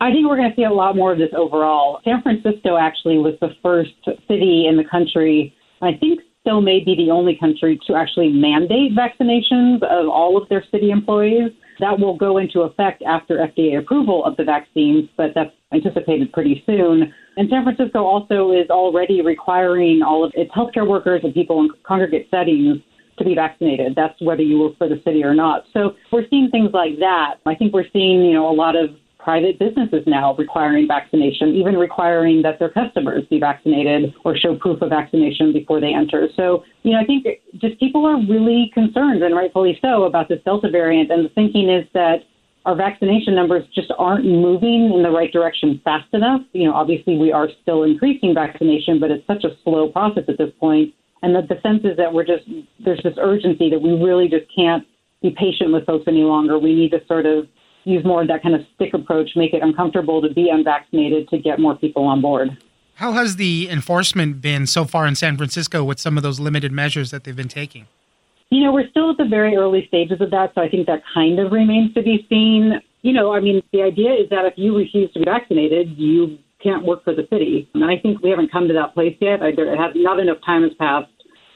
I 0.00 0.12
think 0.12 0.28
we're 0.28 0.36
going 0.36 0.50
to 0.50 0.56
see 0.56 0.64
a 0.64 0.70
lot 0.70 0.94
more 0.94 1.12
of 1.12 1.18
this 1.18 1.30
overall. 1.36 2.00
San 2.04 2.22
Francisco 2.22 2.76
actually 2.76 3.18
was 3.18 3.34
the 3.40 3.50
first 3.62 3.90
city 4.28 4.66
in 4.68 4.76
the 4.76 4.84
country, 4.88 5.54
I 5.82 5.92
think 5.98 6.20
still 6.40 6.60
may 6.60 6.82
be 6.82 6.94
the 6.94 7.10
only 7.10 7.36
country 7.36 7.78
to 7.86 7.94
actually 7.94 8.30
mandate 8.30 8.92
vaccinations 8.96 9.82
of 9.82 10.08
all 10.08 10.40
of 10.40 10.48
their 10.48 10.64
city 10.70 10.90
employees. 10.90 11.50
That 11.80 11.98
will 11.98 12.16
go 12.16 12.38
into 12.38 12.62
effect 12.62 13.02
after 13.02 13.36
FDA 13.36 13.78
approval 13.78 14.24
of 14.24 14.36
the 14.36 14.44
vaccines, 14.44 15.08
but 15.16 15.30
that's 15.34 15.50
anticipated 15.72 16.32
pretty 16.32 16.62
soon. 16.64 17.12
And 17.36 17.48
San 17.50 17.64
Francisco 17.64 18.04
also 18.04 18.52
is 18.52 18.68
already 18.70 19.20
requiring 19.22 20.02
all 20.02 20.24
of 20.24 20.32
its 20.34 20.50
healthcare 20.52 20.88
workers 20.88 21.20
and 21.22 21.34
people 21.34 21.60
in 21.60 21.70
congregate 21.86 22.28
settings 22.30 22.78
to 23.18 23.24
be 23.24 23.34
vaccinated. 23.34 23.94
That's 23.94 24.14
whether 24.20 24.42
you 24.42 24.58
work 24.58 24.78
for 24.78 24.88
the 24.88 25.00
city 25.04 25.22
or 25.22 25.34
not. 25.34 25.64
So 25.72 25.92
we're 26.10 26.26
seeing 26.30 26.50
things 26.50 26.70
like 26.72 26.98
that. 26.98 27.34
I 27.46 27.54
think 27.54 27.72
we're 27.72 27.90
seeing, 27.92 28.22
you 28.24 28.32
know, 28.32 28.48
a 28.48 28.54
lot 28.54 28.74
of 28.74 28.90
private 29.28 29.58
businesses 29.58 30.02
now 30.06 30.34
requiring 30.36 30.88
vaccination, 30.88 31.48
even 31.54 31.76
requiring 31.76 32.40
that 32.40 32.58
their 32.58 32.70
customers 32.70 33.22
be 33.28 33.38
vaccinated 33.38 34.14
or 34.24 34.34
show 34.34 34.56
proof 34.56 34.80
of 34.80 34.88
vaccination 34.88 35.52
before 35.52 35.82
they 35.82 35.92
enter. 35.92 36.28
So, 36.34 36.64
you 36.82 36.92
know, 36.92 36.98
I 36.98 37.04
think 37.04 37.26
just 37.58 37.78
people 37.78 38.06
are 38.06 38.16
really 38.26 38.70
concerned, 38.72 39.22
and 39.22 39.36
rightfully 39.36 39.78
so, 39.82 40.04
about 40.04 40.30
this 40.30 40.38
Delta 40.46 40.70
variant. 40.70 41.10
And 41.10 41.26
the 41.26 41.28
thinking 41.34 41.68
is 41.68 41.84
that 41.92 42.20
our 42.64 42.74
vaccination 42.74 43.34
numbers 43.34 43.64
just 43.74 43.92
aren't 43.98 44.24
moving 44.24 44.94
in 44.94 45.02
the 45.02 45.10
right 45.10 45.30
direction 45.30 45.78
fast 45.84 46.08
enough. 46.14 46.40
You 46.54 46.68
know, 46.68 46.72
obviously 46.72 47.18
we 47.18 47.30
are 47.30 47.50
still 47.60 47.82
increasing 47.82 48.32
vaccination, 48.32 48.98
but 48.98 49.10
it's 49.10 49.26
such 49.26 49.44
a 49.44 49.50
slow 49.62 49.92
process 49.92 50.24
at 50.28 50.38
this 50.38 50.52
point. 50.58 50.94
And 51.20 51.34
the, 51.34 51.42
the 51.42 51.60
sense 51.60 51.84
is 51.84 51.98
that 51.98 52.10
we're 52.10 52.24
just, 52.24 52.44
there's 52.82 53.02
this 53.04 53.18
urgency 53.20 53.68
that 53.68 53.82
we 53.82 53.90
really 53.90 54.30
just 54.30 54.46
can't 54.56 54.86
be 55.20 55.36
patient 55.38 55.70
with 55.70 55.84
folks 55.84 56.04
any 56.08 56.22
longer. 56.22 56.58
We 56.58 56.74
need 56.74 56.92
to 56.92 57.00
sort 57.06 57.26
of 57.26 57.46
use 57.88 58.04
more 58.04 58.22
of 58.22 58.28
that 58.28 58.42
kind 58.42 58.54
of 58.54 58.62
stick 58.74 58.94
approach, 58.94 59.30
make 59.36 59.54
it 59.54 59.62
uncomfortable 59.62 60.20
to 60.22 60.32
be 60.32 60.50
unvaccinated 60.50 61.28
to 61.30 61.38
get 61.38 61.58
more 61.58 61.76
people 61.76 62.04
on 62.04 62.20
board. 62.20 62.56
How 62.94 63.12
has 63.12 63.36
the 63.36 63.68
enforcement 63.70 64.40
been 64.40 64.66
so 64.66 64.84
far 64.84 65.06
in 65.06 65.14
San 65.14 65.36
Francisco 65.36 65.84
with 65.84 66.00
some 66.00 66.16
of 66.16 66.22
those 66.22 66.40
limited 66.40 66.72
measures 66.72 67.10
that 67.12 67.24
they've 67.24 67.36
been 67.36 67.48
taking? 67.48 67.86
You 68.50 68.64
know, 68.64 68.72
we're 68.72 68.88
still 68.88 69.10
at 69.10 69.18
the 69.18 69.26
very 69.26 69.56
early 69.56 69.86
stages 69.86 70.20
of 70.20 70.30
that, 70.30 70.52
so 70.54 70.62
I 70.62 70.68
think 70.68 70.86
that 70.86 71.02
kind 71.14 71.38
of 71.38 71.52
remains 71.52 71.94
to 71.94 72.02
be 72.02 72.26
seen. 72.28 72.80
You 73.02 73.12
know, 73.12 73.32
I 73.32 73.40
mean, 73.40 73.62
the 73.72 73.82
idea 73.82 74.14
is 74.14 74.28
that 74.30 74.46
if 74.46 74.54
you 74.56 74.76
refuse 74.76 75.12
to 75.12 75.20
be 75.20 75.24
vaccinated, 75.24 75.96
you 75.96 76.38
can't 76.62 76.84
work 76.84 77.04
for 77.04 77.14
the 77.14 77.26
city. 77.30 77.68
And 77.74 77.84
I 77.84 77.98
think 77.98 78.20
we 78.22 78.30
haven't 78.30 78.50
come 78.50 78.66
to 78.68 78.74
that 78.74 78.94
place 78.94 79.16
yet. 79.20 79.42
I, 79.42 79.52
there 79.54 79.76
has 79.76 79.92
not 79.94 80.18
enough 80.18 80.38
time 80.44 80.62
has 80.62 80.72
passed 80.78 81.12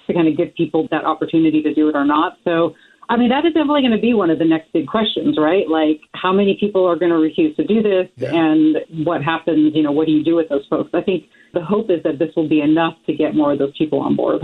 to 0.06 0.14
kind 0.14 0.28
of 0.28 0.36
give 0.36 0.54
people 0.54 0.86
that 0.90 1.04
opportunity 1.04 1.62
to 1.62 1.74
do 1.74 1.88
it 1.88 1.96
or 1.96 2.04
not. 2.04 2.38
So 2.44 2.74
I 3.08 3.16
mean, 3.16 3.28
that 3.30 3.44
is 3.44 3.52
definitely 3.52 3.82
going 3.82 3.92
to 3.92 4.00
be 4.00 4.14
one 4.14 4.30
of 4.30 4.38
the 4.38 4.44
next 4.44 4.72
big 4.72 4.86
questions, 4.86 5.36
right? 5.38 5.68
Like, 5.68 6.00
how 6.14 6.32
many 6.32 6.56
people 6.58 6.86
are 6.86 6.96
going 6.96 7.10
to 7.10 7.18
refuse 7.18 7.54
to 7.56 7.64
do 7.64 7.82
this, 7.82 8.08
yeah. 8.16 8.30
and 8.32 8.76
what 9.04 9.22
happens? 9.22 9.74
You 9.74 9.82
know, 9.82 9.92
what 9.92 10.06
do 10.06 10.12
you 10.12 10.24
do 10.24 10.36
with 10.36 10.48
those 10.48 10.66
folks? 10.70 10.90
I 10.94 11.02
think 11.02 11.24
the 11.52 11.62
hope 11.62 11.90
is 11.90 12.02
that 12.04 12.18
this 12.18 12.30
will 12.36 12.48
be 12.48 12.60
enough 12.60 12.94
to 13.06 13.14
get 13.14 13.34
more 13.34 13.52
of 13.52 13.58
those 13.58 13.76
people 13.76 14.00
on 14.00 14.16
board. 14.16 14.42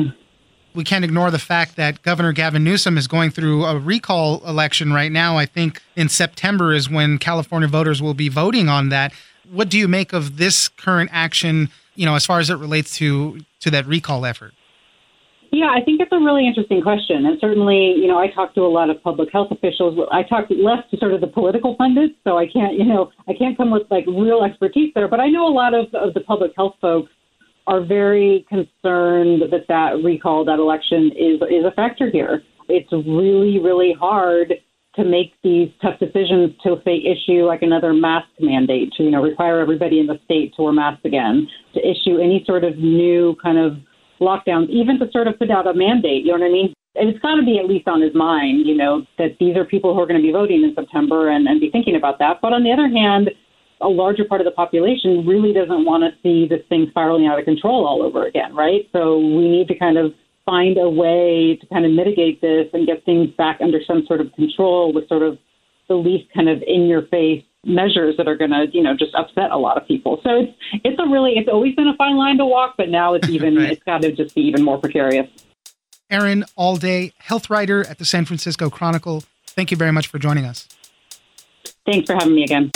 We 0.74 0.84
can't 0.84 1.04
ignore 1.04 1.30
the 1.30 1.38
fact 1.38 1.76
that 1.76 2.02
Governor 2.02 2.32
Gavin 2.32 2.62
Newsom 2.62 2.98
is 2.98 3.08
going 3.08 3.30
through 3.30 3.64
a 3.64 3.78
recall 3.78 4.46
election 4.46 4.92
right 4.92 5.10
now. 5.10 5.36
I 5.36 5.46
think 5.46 5.80
in 5.96 6.08
September 6.08 6.72
is 6.72 6.90
when 6.90 7.18
California 7.18 7.68
voters 7.68 8.02
will 8.02 8.14
be 8.14 8.28
voting 8.28 8.68
on 8.68 8.90
that. 8.90 9.12
What 9.50 9.70
do 9.70 9.78
you 9.78 9.88
make 9.88 10.12
of 10.12 10.36
this 10.36 10.68
current 10.68 11.10
action? 11.12 11.70
You 11.94 12.06
know, 12.06 12.14
as 12.14 12.26
far 12.26 12.38
as 12.38 12.50
it 12.50 12.56
relates 12.56 12.96
to 12.98 13.40
to 13.60 13.70
that 13.70 13.86
recall 13.86 14.24
effort. 14.26 14.52
Yeah, 15.50 15.70
I 15.74 15.82
think 15.82 16.00
it's 16.00 16.12
a 16.12 16.18
really 16.18 16.46
interesting 16.46 16.82
question. 16.82 17.24
And 17.26 17.38
certainly, 17.40 17.94
you 17.96 18.06
know, 18.06 18.18
I 18.18 18.28
talk 18.28 18.54
to 18.54 18.60
a 18.62 18.68
lot 18.68 18.90
of 18.90 19.02
public 19.02 19.30
health 19.32 19.48
officials. 19.50 19.98
I 20.12 20.22
talk 20.22 20.46
less 20.50 20.84
to 20.90 20.98
sort 20.98 21.14
of 21.14 21.20
the 21.20 21.26
political 21.26 21.74
pundits, 21.74 22.14
so 22.24 22.36
I 22.38 22.46
can't, 22.46 22.74
you 22.74 22.84
know, 22.84 23.10
I 23.28 23.32
can't 23.32 23.56
come 23.56 23.70
with 23.70 23.84
like 23.90 24.04
real 24.06 24.44
expertise 24.44 24.92
there. 24.94 25.08
But 25.08 25.20
I 25.20 25.28
know 25.28 25.46
a 25.46 25.54
lot 25.54 25.74
of, 25.74 25.86
of 25.94 26.12
the 26.14 26.20
public 26.20 26.52
health 26.54 26.74
folks 26.80 27.10
are 27.66 27.84
very 27.84 28.46
concerned 28.48 29.42
that 29.50 29.66
that 29.68 30.02
recall, 30.04 30.44
that 30.44 30.58
election 30.58 31.12
is 31.16 31.40
is 31.50 31.64
a 31.64 31.72
factor 31.74 32.10
here. 32.10 32.42
It's 32.68 32.92
really, 32.92 33.58
really 33.58 33.94
hard 33.98 34.52
to 34.96 35.04
make 35.04 35.32
these 35.44 35.70
tough 35.80 35.98
decisions 35.98 36.50
to 36.62 36.76
say 36.84 36.96
issue 36.96 37.44
like 37.44 37.62
another 37.62 37.94
mask 37.94 38.26
mandate 38.40 38.92
to 38.96 39.04
you 39.04 39.10
know 39.10 39.22
require 39.22 39.60
everybody 39.60 40.00
in 40.00 40.06
the 40.06 40.18
state 40.24 40.52
to 40.56 40.62
wear 40.62 40.72
masks 40.72 41.04
again 41.04 41.46
to 41.74 41.80
issue 41.80 42.18
any 42.18 42.42
sort 42.46 42.64
of 42.64 42.76
new 42.78 43.36
kind 43.42 43.58
of 43.58 43.76
lockdowns, 44.20 44.68
even 44.70 44.98
to 44.98 45.10
sort 45.10 45.26
of 45.26 45.38
put 45.38 45.50
out 45.50 45.66
a 45.66 45.74
mandate. 45.74 46.24
You 46.24 46.32
know 46.32 46.44
what 46.44 46.50
I 46.50 46.52
mean? 46.52 46.74
It's 46.94 47.18
got 47.20 47.36
to 47.36 47.44
be 47.44 47.58
at 47.58 47.66
least 47.66 47.86
on 47.86 48.02
his 48.02 48.14
mind, 48.14 48.66
you 48.66 48.74
know, 48.74 49.06
that 49.18 49.36
these 49.38 49.56
are 49.56 49.64
people 49.64 49.94
who 49.94 50.00
are 50.00 50.06
going 50.06 50.20
to 50.20 50.26
be 50.26 50.32
voting 50.32 50.64
in 50.64 50.74
September 50.74 51.28
and, 51.28 51.46
and 51.46 51.60
be 51.60 51.70
thinking 51.70 51.96
about 51.96 52.18
that. 52.18 52.38
But 52.42 52.52
on 52.52 52.64
the 52.64 52.72
other 52.72 52.88
hand, 52.88 53.30
a 53.80 53.88
larger 53.88 54.24
part 54.24 54.40
of 54.40 54.44
the 54.44 54.50
population 54.50 55.24
really 55.26 55.52
doesn't 55.52 55.84
want 55.84 56.02
to 56.02 56.10
see 56.22 56.48
this 56.48 56.66
thing 56.68 56.86
spiraling 56.90 57.26
out 57.26 57.38
of 57.38 57.44
control 57.44 57.86
all 57.86 58.02
over 58.02 58.26
again, 58.26 58.54
right? 58.54 58.88
So 58.92 59.18
we 59.18 59.48
need 59.48 59.68
to 59.68 59.78
kind 59.78 59.96
of 59.96 60.12
find 60.44 60.78
a 60.78 60.88
way 60.88 61.58
to 61.60 61.66
kind 61.68 61.84
of 61.84 61.92
mitigate 61.92 62.40
this 62.40 62.66
and 62.72 62.86
get 62.86 63.04
things 63.04 63.28
back 63.36 63.60
under 63.62 63.78
some 63.86 64.04
sort 64.06 64.20
of 64.20 64.32
control 64.32 64.92
with 64.92 65.06
sort 65.08 65.22
of 65.22 65.38
the 65.88 65.94
least 65.94 66.24
kind 66.34 66.48
of 66.48 66.62
in 66.66 66.86
your 66.86 67.02
face 67.06 67.44
measures 67.68 68.16
that 68.16 68.26
are 68.26 68.36
going 68.36 68.50
to, 68.50 68.66
you 68.72 68.82
know, 68.82 68.96
just 68.96 69.14
upset 69.14 69.50
a 69.50 69.56
lot 69.56 69.76
of 69.76 69.86
people. 69.86 70.20
So 70.24 70.30
it's 70.40 70.52
it's 70.84 70.98
a 70.98 71.08
really 71.08 71.32
it's 71.36 71.48
always 71.48 71.74
been 71.74 71.88
a 71.88 71.96
fine 71.96 72.16
line 72.16 72.38
to 72.38 72.46
walk, 72.46 72.74
but 72.76 72.88
now 72.88 73.14
it's 73.14 73.28
even 73.30 73.56
right. 73.56 73.72
it's 73.72 73.82
got 73.84 74.02
to 74.02 74.12
just 74.12 74.34
be 74.34 74.42
even 74.42 74.64
more 74.64 74.78
precarious. 74.78 75.28
Erin 76.10 76.44
Allday, 76.56 77.12
health 77.18 77.50
writer 77.50 77.86
at 77.86 77.98
the 77.98 78.04
San 78.04 78.24
Francisco 78.24 78.70
Chronicle. 78.70 79.24
Thank 79.46 79.70
you 79.70 79.76
very 79.76 79.92
much 79.92 80.06
for 80.06 80.18
joining 80.18 80.46
us. 80.46 80.66
Thanks 81.84 82.06
for 82.06 82.14
having 82.14 82.34
me 82.34 82.44
again. 82.44 82.70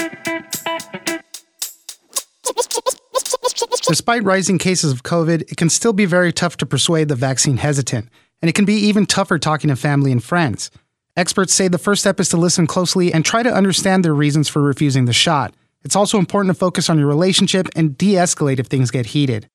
Despite 3.86 4.24
rising 4.24 4.58
cases 4.58 4.92
of 4.92 5.02
COVID, 5.02 5.42
it 5.50 5.56
can 5.56 5.68
still 5.68 5.92
be 5.92 6.04
very 6.04 6.32
tough 6.32 6.56
to 6.58 6.66
persuade 6.66 7.08
the 7.08 7.14
vaccine 7.14 7.56
hesitant, 7.56 8.08
and 8.40 8.48
it 8.48 8.54
can 8.54 8.64
be 8.64 8.74
even 8.74 9.06
tougher 9.06 9.38
talking 9.38 9.68
to 9.68 9.76
family 9.76 10.12
and 10.12 10.22
friends. 10.22 10.70
Experts 11.14 11.52
say 11.52 11.68
the 11.68 11.76
first 11.76 12.00
step 12.00 12.18
is 12.20 12.30
to 12.30 12.38
listen 12.38 12.66
closely 12.66 13.12
and 13.12 13.22
try 13.22 13.42
to 13.42 13.52
understand 13.52 14.02
their 14.02 14.14
reasons 14.14 14.48
for 14.48 14.62
refusing 14.62 15.04
the 15.04 15.12
shot. 15.12 15.52
It's 15.84 15.94
also 15.94 16.18
important 16.18 16.54
to 16.54 16.58
focus 16.58 16.88
on 16.88 16.98
your 16.98 17.06
relationship 17.06 17.68
and 17.76 17.98
de 17.98 18.14
escalate 18.14 18.58
if 18.58 18.66
things 18.66 18.90
get 18.90 19.06
heated. 19.06 19.46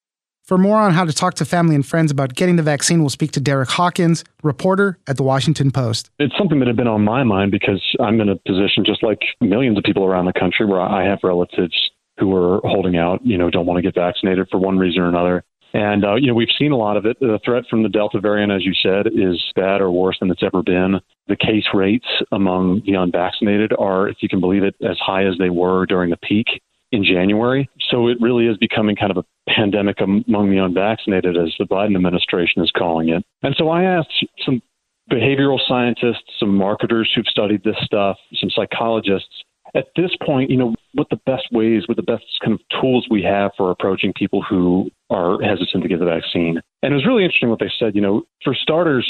For 0.43 0.59
more 0.59 0.77
on 0.77 0.93
how 0.93 1.03
to 1.03 1.11
talk 1.11 1.33
to 1.35 1.45
family 1.45 1.73
and 1.73 1.83
friends 1.83 2.11
about 2.11 2.35
getting 2.35 2.57
the 2.57 2.63
vaccine, 2.63 2.99
we'll 2.99 3.09
speak 3.09 3.31
to 3.31 3.39
Derek 3.39 3.69
Hawkins, 3.69 4.23
reporter 4.43 4.99
at 5.07 5.17
the 5.17 5.23
Washington 5.23 5.71
Post. 5.71 6.11
It's 6.19 6.37
something 6.37 6.59
that 6.59 6.67
had 6.67 6.77
been 6.77 6.87
on 6.87 7.03
my 7.03 7.23
mind 7.23 7.51
because 7.51 7.81
I'm 7.99 8.21
in 8.21 8.29
a 8.29 8.35
position 8.35 8.85
just 8.85 9.01
like 9.01 9.19
millions 9.41 9.79
of 9.79 9.83
people 9.83 10.05
around 10.05 10.25
the 10.25 10.39
country 10.39 10.67
where 10.67 10.79
I 10.79 11.05
have 11.05 11.19
relatives 11.23 11.75
who 12.19 12.35
are 12.35 12.61
holding 12.65 12.97
out, 12.97 13.25
you 13.25 13.37
know, 13.37 13.49
don't 13.49 13.65
want 13.65 13.77
to 13.77 13.81
get 13.81 13.95
vaccinated 13.95 14.47
for 14.51 14.59
one 14.59 14.77
reason 14.77 15.01
or 15.01 15.09
another. 15.09 15.43
And, 15.77 16.03
uh, 16.03 16.15
you 16.15 16.25
know, 16.25 16.33
we've 16.33 16.47
seen 16.57 16.71
a 16.71 16.75
lot 16.75 16.97
of 16.97 17.05
it. 17.05 17.19
The 17.19 17.39
threat 17.45 17.65
from 17.69 17.83
the 17.83 17.89
Delta 17.89 18.19
variant, 18.19 18.51
as 18.51 18.65
you 18.65 18.73
said, 18.73 19.05
is 19.13 19.39
bad 19.55 19.79
or 19.79 19.91
worse 19.91 20.17
than 20.19 20.31
it's 20.31 20.41
ever 20.41 20.63
been. 20.63 20.99
The 21.27 21.35
case 21.35 21.65
rates 21.71 22.07
among 22.31 22.81
the 22.87 22.95
unvaccinated 22.95 23.73
are, 23.77 24.09
if 24.09 24.17
you 24.21 24.27
can 24.27 24.39
believe 24.39 24.63
it, 24.63 24.73
as 24.81 24.97
high 24.97 25.23
as 25.23 25.37
they 25.37 25.51
were 25.51 25.85
during 25.85 26.09
the 26.09 26.17
peak 26.17 26.47
in 26.91 27.03
January. 27.03 27.69
So 27.91 28.07
it 28.07 28.17
really 28.19 28.47
is 28.47 28.57
becoming 28.57 28.95
kind 28.95 29.11
of 29.11 29.17
a 29.17 29.51
pandemic 29.51 30.01
among 30.01 30.49
the 30.49 30.57
unvaccinated, 30.57 31.37
as 31.37 31.53
the 31.59 31.65
Biden 31.65 31.95
administration 31.95 32.63
is 32.63 32.71
calling 32.75 33.09
it. 33.09 33.23
And 33.43 33.53
so 33.55 33.69
I 33.69 33.83
asked 33.83 34.25
some 34.43 34.63
behavioral 35.11 35.59
scientists, 35.67 36.23
some 36.39 36.55
marketers 36.55 37.11
who've 37.13 37.27
studied 37.27 37.63
this 37.63 37.77
stuff, 37.83 38.17
some 38.33 38.49
psychologists, 38.49 39.43
at 39.77 39.85
this 39.95 40.11
point, 40.25 40.49
you 40.49 40.57
know, 40.57 40.73
what 40.93 41.07
the 41.09 41.19
best 41.27 41.47
ways, 41.51 41.83
what 41.87 41.97
the 41.97 42.03
best 42.03 42.25
kind 42.43 42.53
of 42.53 42.81
tools 42.81 43.07
we 43.09 43.21
have 43.21 43.51
for 43.55 43.69
approaching 43.69 44.11
people 44.13 44.41
who 44.41 44.89
are 45.11 45.39
hesitant 45.41 45.83
to 45.83 45.89
get 45.89 45.99
the 45.99 46.05
vaccine. 46.05 46.59
And 46.81 46.91
it 46.91 46.95
was 46.95 47.05
really 47.05 47.23
interesting 47.23 47.49
what 47.49 47.59
they 47.59 47.71
said. 47.77 47.95
You 47.95 48.01
know, 48.01 48.23
for 48.43 48.55
starters, 48.55 49.07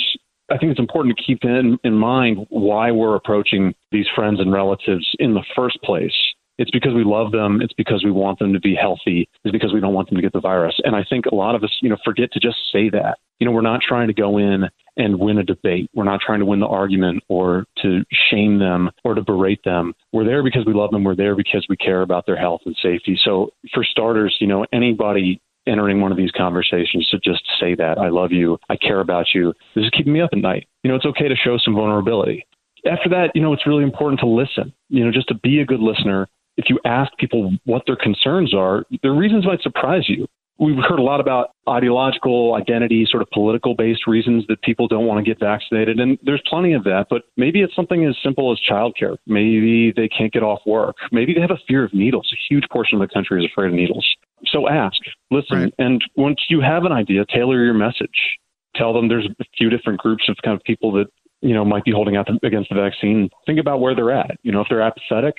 I 0.51 0.57
think 0.57 0.71
it's 0.71 0.79
important 0.79 1.17
to 1.17 1.23
keep 1.23 1.43
in, 1.43 1.79
in 1.83 1.93
mind 1.93 2.45
why 2.49 2.91
we're 2.91 3.15
approaching 3.15 3.73
these 3.91 4.07
friends 4.13 4.41
and 4.41 4.51
relatives 4.51 5.07
in 5.19 5.33
the 5.33 5.43
first 5.55 5.81
place. 5.83 6.13
It's 6.57 6.71
because 6.71 6.93
we 6.93 7.03
love 7.03 7.31
them. 7.31 7.61
It's 7.61 7.73
because 7.73 8.03
we 8.03 8.11
want 8.11 8.39
them 8.39 8.51
to 8.53 8.59
be 8.59 8.75
healthy. 8.75 9.29
It's 9.43 9.51
because 9.51 9.73
we 9.73 9.79
don't 9.79 9.93
want 9.93 10.09
them 10.09 10.17
to 10.17 10.21
get 10.21 10.33
the 10.33 10.41
virus. 10.41 10.75
And 10.83 10.95
I 10.95 11.05
think 11.07 11.27
a 11.27 11.35
lot 11.35 11.55
of 11.55 11.63
us, 11.63 11.71
you 11.81 11.89
know, 11.89 11.97
forget 12.03 12.31
to 12.33 12.39
just 12.39 12.57
say 12.73 12.89
that. 12.89 13.19
You 13.39 13.45
know, 13.45 13.51
we're 13.51 13.61
not 13.61 13.81
trying 13.87 14.07
to 14.07 14.13
go 14.13 14.37
in 14.37 14.65
and 14.97 15.19
win 15.19 15.37
a 15.37 15.43
debate. 15.43 15.89
We're 15.93 16.03
not 16.03 16.21
trying 16.25 16.39
to 16.39 16.45
win 16.45 16.59
the 16.59 16.67
argument 16.67 17.23
or 17.27 17.65
to 17.83 18.03
shame 18.31 18.59
them 18.59 18.89
or 19.03 19.13
to 19.13 19.21
berate 19.21 19.63
them. 19.63 19.93
We're 20.11 20.25
there 20.25 20.43
because 20.43 20.65
we 20.65 20.73
love 20.73 20.91
them. 20.91 21.03
We're 21.03 21.15
there 21.15 21.35
because 21.35 21.65
we 21.69 21.77
care 21.77 22.01
about 22.01 22.25
their 22.25 22.37
health 22.37 22.61
and 22.65 22.75
safety. 22.81 23.19
So, 23.23 23.51
for 23.73 23.83
starters, 23.83 24.35
you 24.39 24.47
know, 24.47 24.65
anybody 24.73 25.39
entering 25.67 26.01
one 26.01 26.11
of 26.11 26.17
these 26.17 26.31
conversations 26.31 27.07
to 27.11 27.19
just 27.19 27.43
say 27.59 27.75
that 27.75 27.97
I 27.99 28.09
love 28.09 28.31
you, 28.31 28.57
I 28.69 28.77
care 28.77 29.01
about 29.01 29.27
you. 29.33 29.53
This 29.75 29.83
is 29.83 29.91
keeping 29.91 30.13
me 30.13 30.21
up 30.21 30.29
at 30.33 30.39
night. 30.39 30.67
You 30.83 30.89
know, 30.89 30.95
it's 30.95 31.05
okay 31.05 31.27
to 31.27 31.35
show 31.35 31.57
some 31.57 31.75
vulnerability. 31.75 32.45
After 32.89 33.09
that, 33.09 33.31
you 33.35 33.41
know, 33.41 33.53
it's 33.53 33.67
really 33.67 33.83
important 33.83 34.19
to 34.21 34.27
listen. 34.27 34.73
You 34.89 35.05
know, 35.05 35.11
just 35.11 35.27
to 35.27 35.35
be 35.35 35.59
a 35.59 35.65
good 35.65 35.81
listener. 35.81 36.27
If 36.55 36.69
you 36.69 36.79
ask 36.85 37.11
people 37.19 37.55
what 37.65 37.83
their 37.85 37.97
concerns 37.97 38.55
are, 38.55 38.83
their 39.03 39.13
reasons 39.13 39.45
might 39.45 39.61
surprise 39.61 40.05
you 40.07 40.25
we've 40.59 40.77
heard 40.77 40.99
a 40.99 41.03
lot 41.03 41.19
about 41.19 41.51
ideological 41.69 42.55
identity, 42.55 43.05
sort 43.09 43.21
of 43.21 43.29
political 43.31 43.75
based 43.75 44.07
reasons 44.07 44.45
that 44.47 44.61
people 44.61 44.87
don't 44.87 45.05
want 45.05 45.23
to 45.23 45.29
get 45.29 45.39
vaccinated. 45.39 45.99
And 45.99 46.17
there's 46.23 46.41
plenty 46.47 46.73
of 46.73 46.83
that, 46.85 47.07
but 47.09 47.23
maybe 47.35 47.61
it's 47.61 47.75
something 47.75 48.05
as 48.05 48.15
simple 48.23 48.51
as 48.51 48.59
childcare. 48.69 49.17
Maybe 49.27 49.93
they 49.95 50.07
can't 50.07 50.31
get 50.31 50.43
off 50.43 50.59
work. 50.65 50.95
Maybe 51.11 51.33
they 51.33 51.41
have 51.41 51.51
a 51.51 51.59
fear 51.67 51.83
of 51.83 51.93
needles. 51.93 52.29
A 52.33 52.37
huge 52.49 52.65
portion 52.71 53.01
of 53.01 53.07
the 53.07 53.13
country 53.13 53.43
is 53.43 53.51
afraid 53.51 53.67
of 53.67 53.73
needles. 53.73 54.05
So 54.45 54.67
ask, 54.69 54.97
listen, 55.31 55.63
right. 55.63 55.73
and 55.79 56.01
once 56.15 56.45
you 56.49 56.61
have 56.61 56.83
an 56.85 56.91
idea, 56.91 57.25
tailor 57.25 57.63
your 57.63 57.73
message. 57.73 58.37
Tell 58.75 58.93
them 58.93 59.07
there's 59.07 59.27
a 59.39 59.45
few 59.57 59.69
different 59.69 59.99
groups 59.99 60.29
of 60.29 60.37
kind 60.43 60.55
of 60.55 60.63
people 60.63 60.91
that 60.93 61.07
you 61.41 61.53
know 61.53 61.65
might 61.65 61.83
be 61.83 61.91
holding 61.91 62.15
out 62.15 62.27
against 62.43 62.69
the 62.69 62.75
vaccine. 62.75 63.29
Think 63.45 63.59
about 63.59 63.81
where 63.81 63.95
they're 63.95 64.11
at. 64.11 64.37
You 64.43 64.51
know, 64.51 64.61
if 64.61 64.67
they're 64.69 64.81
apathetic, 64.81 65.35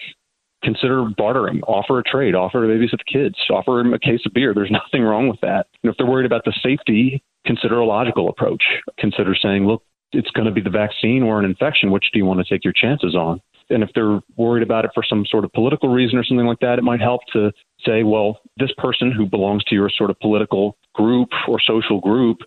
consider 0.63 1.05
bartering, 1.17 1.63
offer 1.63 1.99
a 1.99 2.03
trade, 2.03 2.35
offer 2.35 2.61
to 2.61 2.67
babysit 2.67 2.99
the 2.99 3.13
kids, 3.13 3.37
offer 3.51 3.81
them 3.83 3.95
a 3.95 3.99
case 3.99 4.21
of 4.27 4.33
beer. 4.33 4.53
There's 4.55 4.71
nothing 4.93 5.03
wrong 5.03 5.29
with 5.29 5.41
that. 5.41 5.67
And 5.83 5.91
if 5.91 5.97
they're 5.97 6.07
worried 6.07 6.27
about 6.27 6.45
the 6.45 6.55
safety, 6.63 7.23
consider 7.47 7.79
a 7.79 7.87
logical 7.87 8.29
approach. 8.29 8.63
Consider 8.99 9.35
saying, 9.41 9.67
look, 9.67 9.83
it's 10.13 10.31
going 10.31 10.47
to 10.47 10.53
be 10.53 10.61
the 10.61 10.71
vaccine 10.71 11.23
or 11.23 11.39
an 11.39 11.45
infection. 11.45 11.91
Which 11.91 12.07
do 12.13 12.19
you 12.19 12.25
want 12.25 12.41
to 12.45 12.55
take 12.55 12.65
your 12.65 12.73
chances 12.73 13.15
on? 13.15 13.41
And 13.71 13.83
if 13.83 13.91
they're 13.95 14.21
worried 14.37 14.63
about 14.63 14.87
it 14.87 14.93
for 14.95 15.03
some 15.07 15.27
sort 15.27 15.45
of 15.45 15.53
political 15.53 15.91
reason 15.91 16.19
or 16.19 16.25
something 16.25 16.47
like 16.47 16.61
that, 16.61 16.79
it 16.79 16.83
might 16.83 17.01
help 17.01 17.21
to 17.35 17.53
say, 17.85 18.03
well, 18.03 18.41
this 18.57 18.71
person 18.79 19.13
who 19.13 19.27
belongs 19.27 19.63
to 19.65 19.75
your 19.75 19.91
sort 19.91 20.09
of 20.09 20.19
political 20.21 20.79
group 20.95 21.29
or 21.47 21.61
social 21.61 22.01
group 22.01 22.39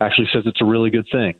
actually 0.00 0.28
says 0.32 0.44
it's 0.46 0.62
a 0.62 0.64
really 0.64 0.88
good 0.88 1.06
thing. 1.12 1.34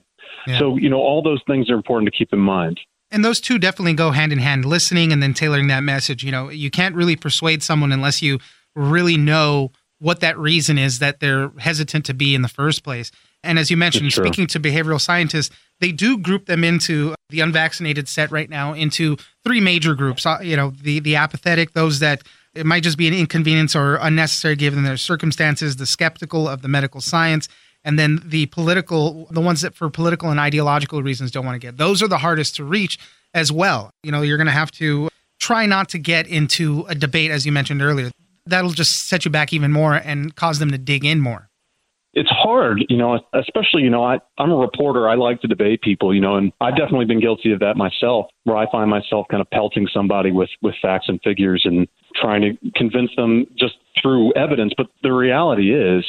Yeah. 0.47 0.59
So, 0.59 0.77
you 0.77 0.91
know, 0.91 0.99
all 0.99 1.23
those 1.23 1.41
things 1.47 1.71
are 1.71 1.75
important 1.75 2.13
to 2.13 2.17
keep 2.17 2.33
in 2.33 2.39
mind. 2.39 2.79
And 3.13 3.25
those 3.25 3.41
two 3.41 3.59
definitely 3.59 3.93
go 3.93 4.11
hand 4.11 4.33
in 4.33 4.39
hand 4.39 4.65
listening 4.65 5.13
and 5.13 5.23
then 5.23 5.35
tailoring 5.35 5.69
that 5.69 5.83
message. 5.83 6.25
You 6.25 6.33
know, 6.33 6.49
you 6.49 6.71
can't 6.71 6.95
really 6.95 7.15
persuade 7.15 7.63
someone 7.63 7.93
unless 7.93 8.23
you 8.23 8.39
really 8.75 9.19
know 9.19 9.71
what 9.99 10.21
that 10.21 10.37
reason 10.37 10.79
is 10.79 10.99
that 10.99 11.21
they're 11.21 11.51
hesitant 11.59 12.05
to 12.07 12.15
be 12.15 12.35
in 12.35 12.43
the 12.43 12.49
first 12.49 12.83
place. 12.83 13.13
And 13.45 13.59
as 13.59 13.71
you 13.71 13.77
mentioned, 13.77 14.13
speaking 14.13 14.47
to 14.49 14.61
behavioral 14.61 15.01
scientists, 15.01 15.55
they 15.81 15.93
do 15.93 16.19
group 16.19 16.47
them 16.47 16.65
into 16.65 17.15
the 17.29 17.41
unvaccinated 17.41 18.09
set 18.09 18.31
right 18.31 18.49
now 18.49 18.73
into 18.73 19.17
three 19.45 19.61
major 19.61 19.95
groups. 19.95 20.25
Uh, 20.25 20.39
you 20.43 20.57
know, 20.57 20.73
the 20.83 21.01
the 21.01 21.17
apathetic, 21.17 21.73
those 21.73 21.99
that 21.99 22.23
it 22.55 22.67
might 22.67 22.83
just 22.83 22.99
be 22.99 23.09
an 23.09 23.15
inconvenience 23.15 23.75
or 23.75 23.97
unnecessary 23.97 24.57
given 24.57 24.85
their 24.85 24.97
circumstances, 24.97 25.77
the 25.77 25.87
skeptical 25.87 26.49
of 26.49 26.63
the 26.63 26.69
medical 26.69 27.01
science, 27.01 27.49
and 27.85 27.99
then 27.99 28.23
the 28.25 28.47
political, 28.47 29.27
the 29.31 29.41
ones 29.41 29.61
that 29.63 29.75
for 29.75 29.91
political 29.91 30.31
and 30.31 30.39
ideological 30.39 31.03
reasons 31.03 31.31
don't 31.31 31.45
want 31.45 31.55
to 31.55 31.67
get. 31.67 31.77
Those 31.77 32.03
are 32.03 32.09
the 32.09 32.19
hardest 32.19 32.57
to 32.57 32.65
reach 32.65 32.99
as 33.35 33.51
well. 33.51 33.91
You 34.03 34.13
know, 34.13 34.23
you're 34.23 34.37
going 34.37 34.47
to 34.47 34.53
have 34.53 34.71
to 34.73 35.09
try 35.41 35.67
not 35.67 35.89
to 35.91 35.99
get 35.99 36.27
into 36.27 36.85
a 36.89 36.95
debate, 36.95 37.31
as 37.31 37.45
you 37.45 37.53
mentioned 37.53 37.83
earlier. 37.83 38.11
That'll 38.47 38.71
just 38.71 39.09
set 39.09 39.25
you 39.25 39.31
back 39.31 39.53
even 39.53 39.73
more 39.73 39.95
and 39.95 40.35
cause 40.35 40.59
them 40.59 40.71
to 40.71 40.79
dig 40.79 41.05
in 41.05 41.21
more. 41.21 41.49
It's 42.15 42.29
hard, 42.29 42.85
you 42.91 42.99
know, 42.99 43.19
especially, 43.33 43.83
you 43.83 43.89
know, 43.89 44.05
I, 44.05 44.19
I'm 44.37 44.53
a 44.53 44.57
reporter. 44.57 45.09
I 45.09 45.15
like 45.15 45.41
to 45.41 45.49
debate 45.49 45.81
people, 45.81 46.15
you 46.15 46.21
know, 46.21 46.37
and 46.37 46.53
I've 46.61 46.77
definitely 46.77 47.07
been 47.07 47.21
guilty 47.21 47.53
of 47.53 47.61
that 47.61 47.79
myself, 47.79 48.27
where 48.45 48.59
I 48.59 48.71
find 48.71 48.91
myself 48.91 49.27
kind 49.31 49.41
of 49.41 49.49
pelting 49.49 49.89
somebody 49.93 50.31
with, 50.31 50.51
with 50.61 50.75
facts 50.83 51.07
and 51.09 51.19
figures 51.25 51.63
and 51.65 51.89
trying 52.21 52.43
to 52.43 52.71
convince 52.77 53.11
them 53.17 53.47
just 53.59 53.77
through 54.01 54.35
evidence. 54.35 54.75
But 54.77 54.89
the 55.03 55.13
reality 55.13 55.75
is, 55.75 56.05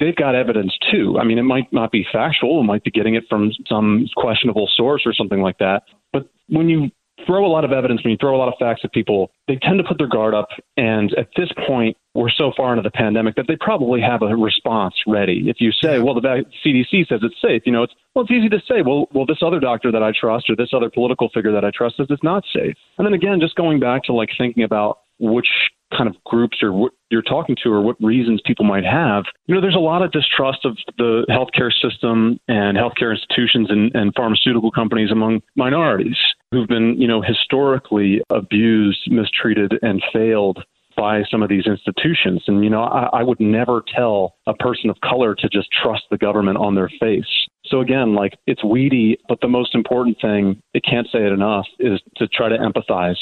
they've 0.00 0.16
got 0.16 0.34
evidence 0.34 0.76
too. 0.90 1.18
I 1.20 1.24
mean, 1.24 1.38
it 1.38 1.42
might 1.42 1.72
not 1.72 1.90
be 1.90 2.06
factual, 2.12 2.60
it 2.60 2.64
might 2.64 2.84
be 2.84 2.90
getting 2.90 3.14
it 3.14 3.24
from 3.28 3.52
some 3.68 4.06
questionable 4.16 4.68
source 4.76 5.02
or 5.06 5.12
something 5.12 5.40
like 5.40 5.58
that. 5.58 5.82
But 6.12 6.28
when 6.48 6.68
you 6.68 6.90
throw 7.24 7.46
a 7.46 7.48
lot 7.48 7.64
of 7.64 7.72
evidence, 7.72 8.02
when 8.04 8.12
you 8.12 8.16
throw 8.20 8.36
a 8.36 8.38
lot 8.38 8.48
of 8.48 8.54
facts 8.58 8.82
at 8.84 8.92
people, 8.92 9.30
they 9.48 9.56
tend 9.56 9.78
to 9.78 9.84
put 9.84 9.98
their 9.98 10.08
guard 10.08 10.34
up. 10.34 10.48
And 10.76 11.12
at 11.18 11.28
this 11.36 11.48
point, 11.66 11.96
we're 12.14 12.30
so 12.30 12.52
far 12.56 12.72
into 12.72 12.82
the 12.82 12.90
pandemic 12.90 13.36
that 13.36 13.46
they 13.48 13.56
probably 13.56 14.00
have 14.00 14.22
a 14.22 14.36
response 14.36 14.94
ready. 15.06 15.44
If 15.48 15.56
you 15.60 15.72
say, 15.72 15.98
well, 15.98 16.14
the 16.14 16.44
CDC 16.64 17.08
says 17.08 17.20
it's 17.22 17.40
safe, 17.40 17.62
you 17.64 17.72
know, 17.72 17.82
it's 17.82 17.94
well, 18.14 18.24
it's 18.24 18.32
easy 18.32 18.48
to 18.48 18.60
say, 18.68 18.82
well, 18.82 19.08
well, 19.12 19.26
this 19.26 19.42
other 19.42 19.60
doctor 19.60 19.92
that 19.92 20.02
I 20.02 20.12
trust 20.18 20.48
or 20.48 20.56
this 20.56 20.70
other 20.72 20.90
political 20.90 21.28
figure 21.32 21.52
that 21.52 21.64
I 21.64 21.70
trust 21.70 21.98
says 21.98 22.06
it's 22.10 22.22
not 22.22 22.44
safe. 22.54 22.74
And 22.98 23.06
then 23.06 23.12
again, 23.12 23.40
just 23.40 23.54
going 23.56 23.80
back 23.80 24.04
to 24.04 24.12
like 24.12 24.30
thinking 24.38 24.64
about 24.64 25.00
which 25.18 25.48
kind 25.96 26.08
of 26.08 26.16
groups 26.24 26.58
or 26.62 26.72
what 26.72 26.92
you're 27.10 27.22
talking 27.22 27.56
to 27.62 27.72
or 27.72 27.80
what 27.80 27.96
reasons 28.02 28.40
people 28.44 28.64
might 28.64 28.84
have. 28.84 29.24
You 29.46 29.54
know, 29.54 29.60
there's 29.60 29.76
a 29.76 29.78
lot 29.78 30.02
of 30.02 30.10
distrust 30.10 30.64
of 30.64 30.76
the 30.98 31.24
healthcare 31.30 31.70
system 31.72 32.40
and 32.48 32.76
healthcare 32.76 33.12
institutions 33.12 33.70
and, 33.70 33.94
and 33.94 34.12
pharmaceutical 34.14 34.70
companies 34.70 35.10
among 35.12 35.42
minorities 35.54 36.16
who've 36.50 36.68
been, 36.68 37.00
you 37.00 37.06
know, 37.06 37.22
historically 37.22 38.20
abused, 38.30 39.10
mistreated, 39.10 39.78
and 39.82 40.02
failed 40.12 40.64
by 40.96 41.22
some 41.30 41.42
of 41.42 41.48
these 41.48 41.66
institutions. 41.66 42.42
And, 42.46 42.64
you 42.64 42.70
know, 42.70 42.82
I, 42.82 43.20
I 43.20 43.22
would 43.22 43.38
never 43.38 43.82
tell 43.94 44.34
a 44.46 44.54
person 44.54 44.90
of 44.90 44.96
color 45.04 45.34
to 45.34 45.48
just 45.48 45.68
trust 45.70 46.04
the 46.10 46.16
government 46.16 46.58
on 46.58 46.74
their 46.74 46.90
face. 46.98 47.26
So 47.66 47.80
again, 47.80 48.14
like 48.14 48.38
it's 48.46 48.64
weedy, 48.64 49.18
but 49.28 49.40
the 49.40 49.48
most 49.48 49.74
important 49.74 50.16
thing, 50.20 50.60
it 50.72 50.84
can't 50.88 51.06
say 51.12 51.18
it 51.18 51.32
enough, 51.32 51.66
is 51.78 52.00
to 52.16 52.26
try 52.28 52.48
to 52.48 52.56
empathize 52.56 53.16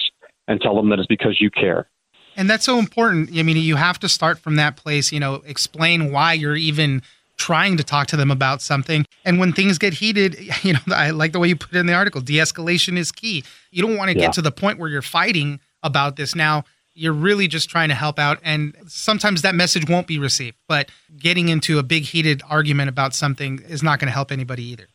and 0.48 0.60
tell 0.60 0.76
them 0.76 0.90
that 0.90 0.98
it's 0.98 1.06
because 1.06 1.40
you 1.40 1.50
care. 1.50 1.88
And 2.36 2.50
that's 2.50 2.64
so 2.64 2.78
important. 2.78 3.30
I 3.36 3.42
mean, 3.42 3.56
you 3.56 3.76
have 3.76 3.98
to 4.00 4.08
start 4.08 4.38
from 4.38 4.56
that 4.56 4.76
place, 4.76 5.12
you 5.12 5.20
know, 5.20 5.42
explain 5.46 6.10
why 6.10 6.32
you're 6.32 6.56
even 6.56 7.02
trying 7.36 7.76
to 7.76 7.84
talk 7.84 8.06
to 8.08 8.16
them 8.16 8.30
about 8.30 8.62
something. 8.62 9.06
And 9.24 9.38
when 9.38 9.52
things 9.52 9.78
get 9.78 9.94
heated, 9.94 10.36
you 10.62 10.74
know, 10.74 10.80
I 10.88 11.10
like 11.10 11.32
the 11.32 11.38
way 11.38 11.48
you 11.48 11.56
put 11.56 11.74
it 11.74 11.78
in 11.78 11.86
the 11.86 11.94
article, 11.94 12.20
de-escalation 12.20 12.96
is 12.96 13.12
key. 13.12 13.44
You 13.70 13.82
don't 13.82 13.96
want 13.96 14.10
to 14.10 14.16
yeah. 14.16 14.26
get 14.26 14.32
to 14.34 14.42
the 14.42 14.52
point 14.52 14.78
where 14.78 14.88
you're 14.88 15.02
fighting 15.02 15.60
about 15.82 16.16
this 16.16 16.34
now. 16.34 16.64
You're 16.96 17.12
really 17.12 17.48
just 17.48 17.68
trying 17.68 17.88
to 17.88 17.94
help 17.94 18.20
out 18.20 18.38
and 18.44 18.76
sometimes 18.86 19.42
that 19.42 19.56
message 19.56 19.88
won't 19.88 20.06
be 20.06 20.18
received. 20.18 20.56
But 20.68 20.90
getting 21.18 21.48
into 21.48 21.78
a 21.78 21.82
big 21.82 22.04
heated 22.04 22.42
argument 22.48 22.88
about 22.88 23.14
something 23.14 23.60
is 23.68 23.82
not 23.82 23.98
going 23.98 24.06
to 24.06 24.12
help 24.12 24.30
anybody 24.30 24.64
either. 24.64 24.86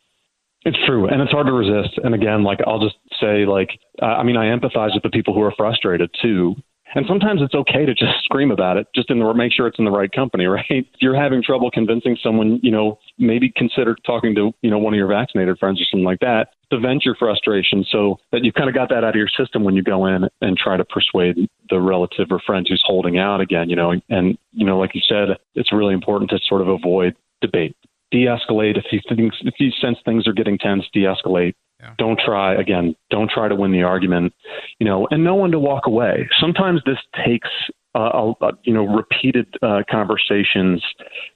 It's 0.62 0.78
true, 0.84 1.08
and 1.08 1.22
it's 1.22 1.32
hard 1.32 1.46
to 1.46 1.52
resist. 1.52 1.98
And 2.04 2.14
again, 2.14 2.42
like 2.42 2.60
I'll 2.66 2.80
just 2.80 2.96
say, 3.20 3.46
like 3.46 3.70
uh, 4.02 4.06
I 4.06 4.22
mean, 4.22 4.36
I 4.36 4.46
empathize 4.46 4.94
with 4.94 5.02
the 5.02 5.10
people 5.10 5.34
who 5.34 5.42
are 5.42 5.54
frustrated 5.56 6.10
too. 6.20 6.56
And 6.94 7.06
sometimes 7.06 7.40
it's 7.40 7.54
okay 7.54 7.86
to 7.86 7.94
just 7.94 8.12
scream 8.24 8.50
about 8.50 8.76
it, 8.76 8.86
just 8.94 9.10
in 9.10 9.18
the 9.18 9.34
make 9.34 9.52
sure 9.52 9.66
it's 9.66 9.78
in 9.78 9.84
the 9.84 9.90
right 9.90 10.10
company, 10.10 10.46
right? 10.46 10.64
If 10.68 10.86
you're 11.00 11.20
having 11.20 11.42
trouble 11.42 11.70
convincing 11.70 12.16
someone, 12.22 12.58
you 12.62 12.70
know, 12.70 12.98
maybe 13.18 13.52
consider 13.54 13.96
talking 14.04 14.34
to, 14.34 14.52
you 14.62 14.70
know, 14.70 14.78
one 14.78 14.94
of 14.94 14.98
your 14.98 15.06
vaccinated 15.06 15.58
friends 15.58 15.80
or 15.80 15.84
something 15.90 16.04
like 16.04 16.20
that 16.20 16.48
to 16.72 16.78
vent 16.78 17.04
your 17.04 17.16
frustration 17.16 17.84
so 17.90 18.18
that 18.32 18.44
you've 18.44 18.54
kind 18.54 18.68
of 18.68 18.74
got 18.74 18.88
that 18.88 19.04
out 19.04 19.10
of 19.10 19.16
your 19.16 19.28
system 19.28 19.64
when 19.64 19.74
you 19.74 19.82
go 19.82 20.06
in 20.06 20.28
and 20.40 20.56
try 20.56 20.76
to 20.76 20.84
persuade 20.84 21.48
the 21.68 21.80
relative 21.80 22.28
or 22.30 22.40
friend 22.40 22.66
who's 22.68 22.82
holding 22.84 23.18
out 23.18 23.40
again, 23.40 23.68
you 23.68 23.76
know, 23.76 23.92
and, 24.08 24.38
you 24.52 24.66
know, 24.66 24.78
like 24.78 24.94
you 24.94 25.00
said, 25.08 25.36
it's 25.54 25.72
really 25.72 25.94
important 25.94 26.30
to 26.30 26.38
sort 26.46 26.60
of 26.60 26.68
avoid 26.68 27.14
debate. 27.40 27.76
De-escalate 28.10 28.76
if 28.76 28.86
you 28.90 29.00
think 29.08 29.32
if 29.42 29.54
you 29.60 29.70
sense 29.80 29.96
things 30.04 30.26
are 30.26 30.32
getting 30.32 30.58
tense, 30.58 30.84
de-escalate 30.92 31.54
yeah. 31.80 31.94
Don't 31.98 32.18
try 32.18 32.54
again. 32.54 32.94
Don't 33.10 33.30
try 33.30 33.48
to 33.48 33.54
win 33.54 33.72
the 33.72 33.82
argument, 33.82 34.34
you 34.78 34.86
know, 34.86 35.08
and 35.10 35.24
no 35.24 35.34
one 35.34 35.50
to 35.52 35.58
walk 35.58 35.86
away. 35.86 36.28
Sometimes 36.38 36.80
this 36.84 36.98
takes 37.24 37.48
uh, 37.94 38.32
uh, 38.40 38.52
you 38.64 38.72
know 38.72 38.84
repeated 38.84 39.46
uh, 39.62 39.82
conversations. 39.90 40.82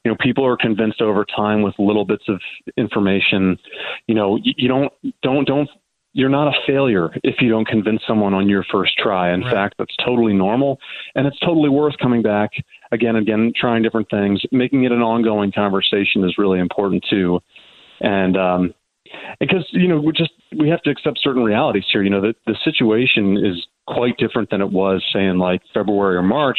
You 0.04 0.10
know, 0.10 0.16
people 0.20 0.46
are 0.46 0.56
convinced 0.56 1.00
over 1.00 1.24
time 1.24 1.62
with 1.62 1.74
little 1.78 2.04
bits 2.04 2.24
of 2.28 2.40
information. 2.76 3.58
You 4.06 4.14
know, 4.14 4.36
you, 4.36 4.52
you 4.56 4.68
don't 4.68 4.92
don't 5.22 5.46
don't. 5.46 5.68
You're 6.16 6.28
not 6.28 6.46
a 6.46 6.52
failure 6.64 7.10
if 7.24 7.40
you 7.40 7.48
don't 7.48 7.66
convince 7.66 8.02
someone 8.06 8.34
on 8.34 8.48
your 8.48 8.64
first 8.70 8.96
try. 8.96 9.34
In 9.34 9.40
right. 9.40 9.52
fact, 9.52 9.74
that's 9.78 9.96
totally 10.04 10.32
normal, 10.32 10.78
and 11.16 11.26
it's 11.26 11.38
totally 11.40 11.70
worth 11.70 11.94
coming 12.00 12.22
back 12.22 12.50
again 12.92 13.16
and 13.16 13.26
again, 13.26 13.52
trying 13.56 13.82
different 13.82 14.08
things. 14.10 14.40
Making 14.52 14.84
it 14.84 14.92
an 14.92 15.02
ongoing 15.02 15.50
conversation 15.50 16.22
is 16.22 16.38
really 16.38 16.60
important 16.60 17.04
too. 17.10 17.40
And 18.00 18.36
um, 18.36 18.74
because 19.40 19.66
you 19.70 19.88
know 19.88 20.00
we 20.00 20.12
just 20.12 20.32
we 20.56 20.68
have 20.68 20.82
to 20.82 20.90
accept 20.90 21.20
certain 21.22 21.42
realities 21.42 21.84
here. 21.92 22.02
You 22.02 22.10
know, 22.10 22.20
the 22.20 22.34
the 22.46 22.56
situation 22.64 23.36
is 23.36 23.66
quite 23.86 24.16
different 24.16 24.50
than 24.50 24.60
it 24.60 24.70
was, 24.70 25.04
say, 25.12 25.24
in 25.24 25.38
like 25.38 25.62
February 25.72 26.16
or 26.16 26.22
March, 26.22 26.58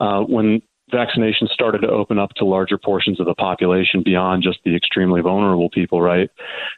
uh, 0.00 0.20
when 0.20 0.62
vaccinations 0.92 1.48
started 1.48 1.80
to 1.80 1.88
open 1.88 2.18
up 2.18 2.30
to 2.36 2.44
larger 2.44 2.78
portions 2.78 3.20
of 3.20 3.26
the 3.26 3.34
population 3.34 4.02
beyond 4.04 4.42
just 4.42 4.58
the 4.64 4.74
extremely 4.76 5.20
vulnerable 5.20 5.70
people. 5.70 6.00
Right, 6.00 6.30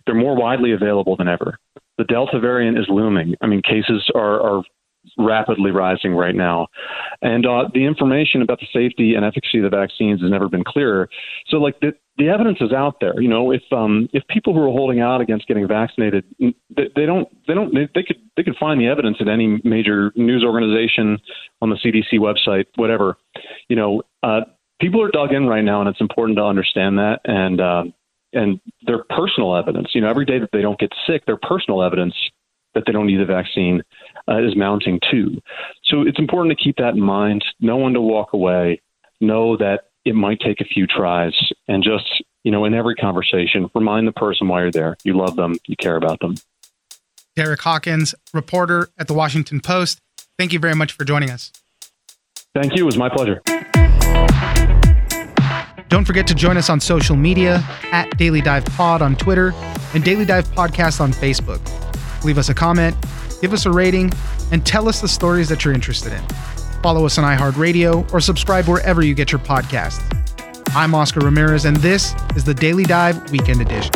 they're 0.07 0.15
more 0.15 0.37
widely 0.37 0.73
available 0.73 1.17
than 1.17 1.29
ever. 1.29 1.59
The 1.99 2.05
Delta 2.05 2.39
variant 2.39 2.79
is 2.79 2.87
looming. 2.89 3.35
I 3.41 3.47
mean, 3.47 3.63
cases 3.63 4.11
are 4.15 4.41
are 4.41 4.63
rapidly 5.17 5.71
rising 5.71 6.15
right 6.15 6.35
now. 6.35 6.69
And 7.23 7.47
uh, 7.47 7.69
the 7.73 7.85
information 7.85 8.43
about 8.43 8.61
the 8.61 8.67
safety 8.73 9.15
and 9.15 9.25
efficacy 9.25 9.59
of 9.59 9.71
the 9.71 9.77
vaccines 9.77 10.21
has 10.21 10.31
never 10.31 10.49
been 10.49 10.65
clearer. 10.65 11.09
So, 11.49 11.59
like, 11.59 11.79
the, 11.81 11.93
the 12.17 12.29
evidence 12.29 12.59
is 12.61 12.73
out 12.73 12.97
there. 13.01 13.21
You 13.21 13.29
know, 13.29 13.53
if 13.53 13.63
um, 13.73 14.09
if 14.13 14.27
people 14.29 14.53
who 14.53 14.61
are 14.61 14.73
holding 14.73 15.01
out 15.01 15.21
against 15.21 15.47
getting 15.47 15.67
vaccinated, 15.67 16.25
they, 16.41 16.91
they 16.97 17.07
don't 17.07 17.29
they 17.47 17.55
don't 17.55 17.73
they, 17.73 17.89
they, 17.95 18.03
could 18.03 18.17
they 18.37 18.43
could 18.43 18.57
find 18.57 18.81
the 18.81 18.89
evidence 18.89 19.19
at 19.21 19.29
any 19.29 19.61
major 19.65 20.13
news 20.17 20.45
organization 20.45 21.19
on 21.63 21.71
the 21.71 21.77
CDC 21.77 22.19
website, 22.19 22.67
whatever. 22.75 23.17
You 23.69 23.77
know, 23.77 24.03
uh, 24.23 24.41
people 24.81 25.03
are 25.03 25.11
dug 25.11 25.33
in 25.33 25.47
right 25.47 25.63
now, 25.63 25.81
and 25.81 25.89
it's 25.89 26.01
important 26.01 26.39
to 26.39 26.45
understand 26.45 26.99
that. 26.99 27.21
And 27.25 27.61
uh, 27.61 27.85
and 28.33 28.61
their 28.83 29.05
personal 29.05 29.57
evidence. 29.57 29.89
You 29.95 30.03
know, 30.03 30.11
every 30.11 30.25
day 30.25 30.39
that 30.39 30.51
they 30.53 30.61
don't 30.61 30.79
get 30.79 30.93
sick, 31.07 31.25
their 31.27 31.39
personal 31.39 31.83
evidence 31.83 32.15
that 32.75 32.85
they 32.87 32.93
don't 32.93 33.07
need 33.07 33.21
the 33.21 33.25
vaccine 33.25 33.83
uh, 34.29 34.39
is 34.45 34.57
mounting 34.57 35.01
too. 35.11 35.41
So 35.85 36.03
it's 36.03 36.19
important 36.19 36.57
to 36.57 36.63
keep 36.63 36.77
that 36.77 36.95
in 36.95 37.01
mind. 37.01 37.45
Know 37.61 37.79
when 37.79 37.95
to 37.95 38.01
walk 38.01 38.33
away. 38.33 38.81
Know 39.21 39.57
that 39.57 39.85
it 40.05 40.15
might 40.15 40.41
take 40.41 40.61
a 40.61 40.65
few 40.65 40.87
tries 40.87 41.35
and 41.67 41.83
just, 41.83 42.23
you 42.45 42.53
know, 42.53 42.65
in 42.65 42.75
every 42.75 42.95
conversation, 42.95 43.69
remind 43.75 44.07
the 44.07 44.13
person 44.13 44.49
why 44.49 44.63
you're 44.63 44.71
there. 44.71 44.97
You 45.05 45.17
love 45.17 45.37
them, 45.37 45.57
you 45.67 45.77
care 45.77 45.97
about 45.97 46.21
them. 46.21 46.35
Derek 47.37 47.61
Hawkins, 47.61 48.15
reporter 48.33 48.89
at 48.99 49.07
the 49.07 49.15
Washington 49.15 49.61
Post. 49.61 50.01
Thank 50.39 50.53
you 50.53 50.59
very 50.59 50.75
much 50.75 50.93
for 50.93 51.05
joining 51.05 51.31
us. 51.31 51.53
Thank 52.55 52.75
you. 52.75 52.83
It 52.83 52.87
was 52.87 52.97
my 52.97 53.09
pleasure. 53.09 53.43
Don't 55.89 56.05
forget 56.05 56.27
to 56.27 56.35
join 56.35 56.57
us 56.57 56.69
on 56.69 56.81
social 56.81 57.17
media 57.17 57.63
at 57.93 58.17
Daily 58.19 58.41
Dive 58.41 58.65
Pod 58.67 59.03
on 59.03 59.17
Twitter 59.17 59.53
and 59.95 60.05
Daily 60.05 60.25
Dive 60.25 60.47
Podcast 60.49 61.01
on 61.01 61.13
Facebook. 61.13 61.61
Leave 62.25 62.39
us 62.39 62.49
a 62.49 62.55
comment, 62.55 62.97
give 63.41 63.53
us 63.53 63.67
a 63.67 63.71
rating, 63.71 64.13
and 64.53 64.65
tell 64.65 64.89
us 64.89 65.01
the 65.01 65.09
stories 65.09 65.49
that 65.49 65.65
you're 65.65 65.75
interested 65.75 66.13
in. 66.13 66.23
Follow 66.83 67.07
us 67.07 67.19
on 67.19 67.25
iHeartRadio 67.25 68.13
or 68.13 68.21
subscribe 68.21 68.67
wherever 68.67 69.03
you 69.05 69.15
get 69.15 69.33
your 69.33 69.41
podcasts. 69.41 70.03
I'm 70.75 70.95
Oscar 70.95 71.21
Ramirez, 71.21 71.65
and 71.65 71.77
this 71.77 72.15
is 72.37 72.45
the 72.45 72.55
Daily 72.55 72.85
Dive 72.85 73.31
Weekend 73.31 73.61
Edition. 73.61 73.93